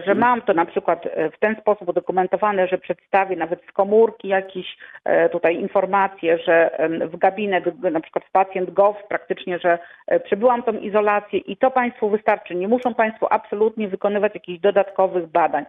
[0.06, 4.28] że mam to na przykład e, w ten sposób udokumentowane, że przedstawię nawet z komórki
[4.28, 6.70] jakieś e, tutaj informacje, że
[7.12, 9.78] w gabinet, na przykład w pacjent gov praktycznie, że
[10.24, 12.54] przebyłam tą izolację i to Państwu wystarczy.
[12.54, 15.64] Nie muszą Państwo absolutnie wykonywać jakichś dodatkowych badań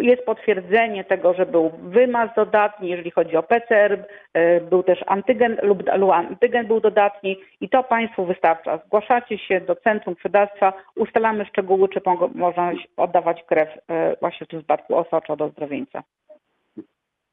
[0.00, 4.04] jest potwierdzenie tego, że był wymaz dodatni, jeżeli chodzi o PCR,
[4.34, 8.78] e, był też antygen lub antygen był dodatni i to Państwu wystarcza.
[8.86, 14.50] Zgłaszacie się do Centrum Krwiodawstwa, ustalamy szczegóły, czy mo- można oddawać krew e, właśnie w
[14.50, 16.02] tym wypadku osocza do zdrowieńca.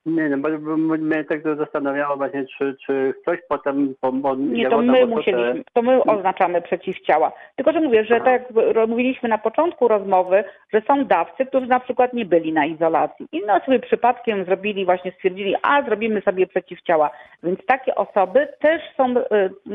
[0.08, 3.96] Nie, no bo, bo mnie tak to zastanawiało właśnie, czy, czy ktoś potem...
[4.02, 7.32] Po, bo Nie, to my musieliśmy, to my oznaczamy przeciwciała.
[7.56, 10.44] Tylko, że mówię, że tak jak mówiliśmy na początku rozmowy,
[10.74, 14.86] że są dawcy, którzy na przykład nie byli na izolacji i no sobie przypadkiem zrobili,
[14.86, 17.10] właśnie stwierdzili, a zrobimy sobie przeciwciała.
[17.44, 19.24] Więc takie osoby też są y,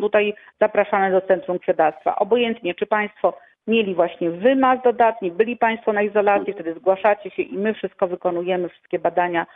[0.00, 2.16] tutaj zapraszane do Centrum Krwiodawstwa.
[2.16, 3.34] Obojętnie, czy Państwo
[3.66, 8.68] mieli właśnie wymaz dodatni, byli Państwo na izolacji, wtedy zgłaszacie się i my wszystko wykonujemy,
[8.68, 9.46] wszystkie badania,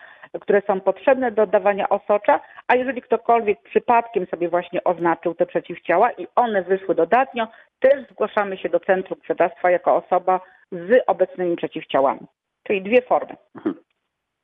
[0.41, 6.13] które są potrzebne do oddawania osocza, a jeżeli ktokolwiek przypadkiem sobie właśnie oznaczył te przeciwciała
[6.13, 7.49] i one wyszły dodatnio,
[7.81, 10.41] też zgłaszamy się do Centrum Krwiodawstwa jako osoba
[10.73, 12.21] z obecnymi przeciwciałami.
[12.63, 13.37] Czyli dwie formy.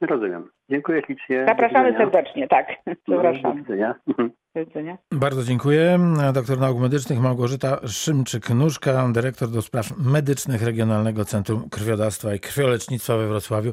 [0.02, 0.48] Rozumiem.
[0.70, 1.44] Dziękuję ślicznie.
[1.48, 2.66] Zapraszamy serdecznie, tak.
[2.86, 3.62] Do Zapraszamy.
[3.62, 3.94] widzenia.
[4.54, 4.98] Do widzenia.
[5.12, 5.98] Bardzo dziękuję.
[6.34, 13.28] Doktor nauk medycznych Małgorzata Szymczyk-Nóżka, dyrektor do spraw medycznych Regionalnego Centrum Krwiodawstwa i Krwiolecznictwa we
[13.28, 13.72] Wrocławiu,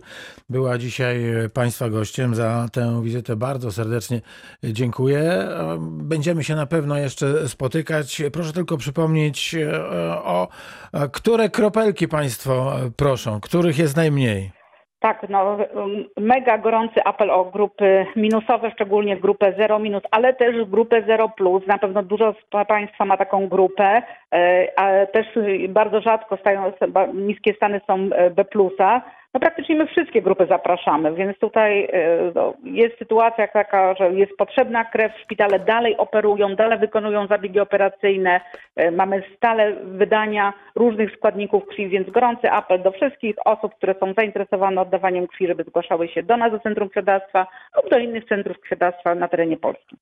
[0.49, 1.19] była dzisiaj
[1.53, 2.35] Państwa gościem.
[2.35, 4.21] Za tę wizytę bardzo serdecznie
[4.63, 5.47] dziękuję.
[5.79, 8.21] Będziemy się na pewno jeszcze spotykać.
[8.33, 9.83] Proszę tylko przypomnieć e,
[10.23, 10.47] o
[10.93, 14.58] e, które kropelki Państwo proszą, których jest najmniej.
[14.99, 20.65] Tak, no um, mega gorący apel o grupy minusowe, szczególnie grupę 0 minus, ale też
[20.65, 21.67] grupę 0 plus.
[21.67, 24.01] Na pewno dużo z Państwa ma taką grupę,
[24.75, 25.27] ale też
[25.69, 26.71] bardzo rzadko stają,
[27.13, 29.01] niskie stany są e, B plusa.
[29.33, 34.31] No praktycznie my wszystkie grupy zapraszamy, więc tutaj e, no, jest sytuacja taka, że jest
[34.37, 38.41] potrzebna krew, szpitale dalej operują, dalej wykonują zabiegi operacyjne,
[38.75, 44.13] e, mamy stale wydania różnych składników krwi, więc gorący apel do wszystkich osób, które są
[44.17, 48.59] zainteresowane oddawaniem krwi, żeby zgłaszały się do nas do Centrum Krwiodawstwa lub do innych centrów
[48.59, 49.95] krwiodawstwa na terenie Polski.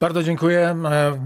[0.00, 0.60] Bardzo dziękuję.
[0.60, 0.76] E,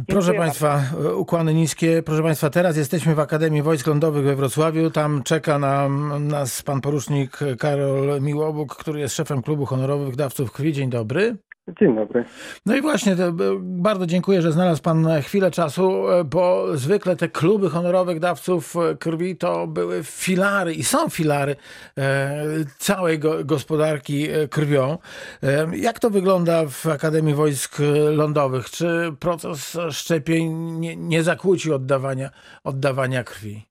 [0.08, 0.80] Proszę Dziękuję Państwa,
[1.16, 2.02] ukłony niskie.
[2.02, 4.90] Proszę Państwa, teraz jesteśmy w Akademii Wojsk Lądowych we Wrocławiu.
[4.90, 10.72] Tam czeka nam, nas pan porucznik Karol Miłobuk, który jest szefem klubu honorowych dawców krwi.
[10.72, 11.36] Dzień dobry.
[11.80, 12.24] Dzień dobry.
[12.66, 17.28] No i właśnie, e, bardzo dziękuję, że znalazł Pan chwilę czasu, e, bo zwykle te
[17.28, 21.56] kluby honorowych dawców e, krwi to były filary i są filary
[21.98, 22.44] e,
[22.78, 24.98] całej go, gospodarki e, krwią.
[25.42, 27.76] E, jak to wygląda w Akademii Wojsk
[28.12, 28.70] Lądowych?
[28.70, 32.30] Czy proces szczepień nie, nie zakłóci oddawania,
[32.64, 33.69] oddawania krwi?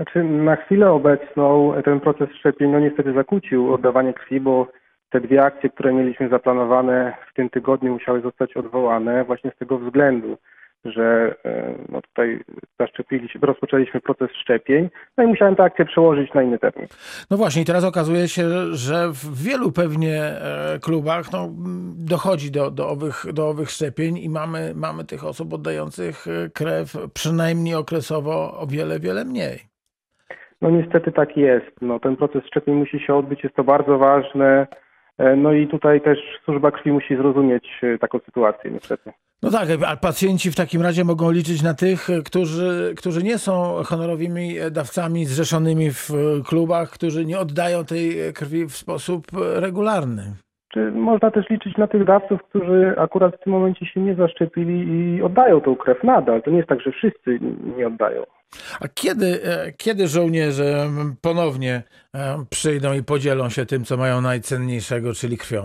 [0.00, 4.66] Znaczy, na chwilę obecną ten proces szczepień no niestety zakłócił oddawanie krwi, bo
[5.10, 9.78] te dwie akcje, które mieliśmy zaplanowane w tym tygodniu musiały zostać odwołane właśnie z tego
[9.78, 10.36] względu,
[10.84, 12.40] że e, no tutaj
[12.78, 16.86] zaszczepiliśmy, rozpoczęliśmy proces szczepień, no i musiałem tę akcję przełożyć na inny termin.
[17.30, 21.48] No właśnie, i teraz okazuje się, że w wielu pewnie e, klubach no,
[21.96, 26.96] dochodzi do, do, owych, do owych szczepień i mamy, mamy tych osób oddających e, krew
[27.14, 29.69] przynajmniej okresowo o wiele, wiele mniej.
[30.62, 31.70] No niestety tak jest.
[31.80, 34.66] No, ten proces szczepień musi się odbyć, jest to bardzo ważne.
[35.18, 39.12] E, No i tutaj też służba krwi musi zrozumieć e, taką sytuację niestety.
[39.42, 43.82] No tak, a pacjenci w takim razie mogą liczyć na tych, którzy, którzy nie są
[43.84, 50.34] honorowymi dawcami zrzeszonymi w e, klubach, którzy nie oddają tej krwi w sposób regularny.
[50.74, 54.88] Czy można też liczyć na tych dawców, którzy akurat w tym momencie się nie zaszczepili
[54.88, 56.42] i oddają tą krew nadal?
[56.42, 57.38] To nie jest tak, że wszyscy
[57.76, 58.22] nie oddają.
[58.80, 60.86] A kiedy, e, kiedy żołnierze
[61.22, 61.82] ponownie
[62.14, 65.62] e, przyjdą i podzielą się tym, co mają najcenniejszego, czyli krwią?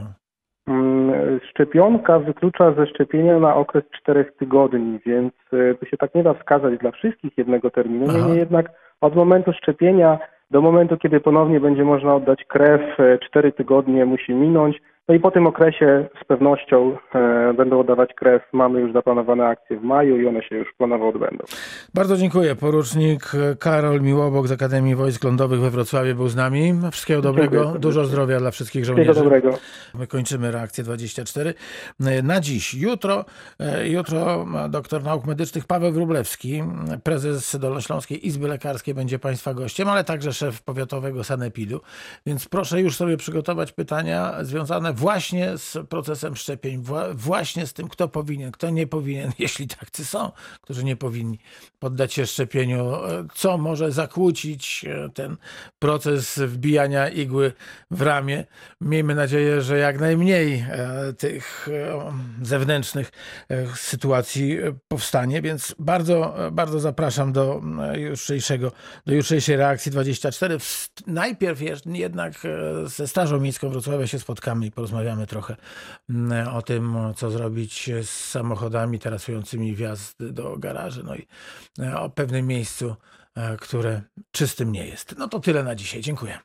[0.68, 6.24] Mm, Szczepionka wyklucza ze szczepienia na okres czterech tygodni, więc e, to się tak nie
[6.24, 8.06] da wskazać dla wszystkich jednego terminu.
[8.10, 8.18] Aha.
[8.18, 8.66] Niemniej jednak
[9.02, 10.20] od momentu szczepienia
[10.52, 14.82] do momentu, kiedy ponownie będzie można oddać krew, e, cztery tygodnie musi minąć.
[15.10, 18.42] No i po tym okresie z pewnością e, będą oddawać krew.
[18.54, 21.46] Mamy już zaplanowane akcje w maju i one się już planowo odbędą.
[21.94, 22.56] Bardzo dziękuję.
[22.56, 26.74] Porucznik Karol Miłobok z Akademii Wojsk Lądowych we Wrocławiu był z nami.
[26.92, 27.80] Wszystkiego dobrego, serdecznie.
[27.80, 29.40] dużo zdrowia dla wszystkich Wszystkiego żołnierzy.
[29.42, 29.58] dobrego.
[29.96, 31.54] My kończymy reakcję 24.
[32.24, 33.26] Na dziś, jutro,
[33.60, 36.64] e, jutro doktor nauk medycznych Paweł Wróblewski,
[37.04, 41.82] prezes Dolnośląskiej Izby Lekarskiej będzie Państwa gościem, ale także szef powiatowego sanepidu.
[42.26, 47.88] Więc proszę już sobie przygotować pytania związane właśnie z procesem szczepień, wła- właśnie z tym,
[47.88, 50.32] kto powinien, kto nie powinien, jeśli tacy są,
[50.62, 51.40] którzy nie powinni
[51.80, 55.38] poddać się szczepieniu, e, co może zakłócić e, ten
[55.80, 57.54] proces wbijania igły
[57.92, 58.46] w ramię.
[58.82, 61.70] Miejmy nadzieję, że jak najmniej e, tych
[62.42, 63.12] zewnętrznych
[63.76, 67.62] sytuacji powstanie, więc bardzo, bardzo zapraszam do
[67.96, 68.72] jutrzejszego,
[69.06, 70.60] do jutrzejszej reakcji 24.
[70.60, 72.34] W- Najpierw jednak
[72.86, 74.85] ze Strażą Miejską Wrocławia się spotkamy i porozmawiamy
[75.28, 75.56] trochę
[76.10, 81.28] mm, o tym, co zrobić z samochodami trasującymi wjazd do garaży, no i
[81.80, 82.96] e, o pewnym miejscu,
[83.36, 85.16] e, które czystym nie jest.
[85.18, 86.02] No to tyle na dzisiaj.
[86.02, 86.40] Dziękuję.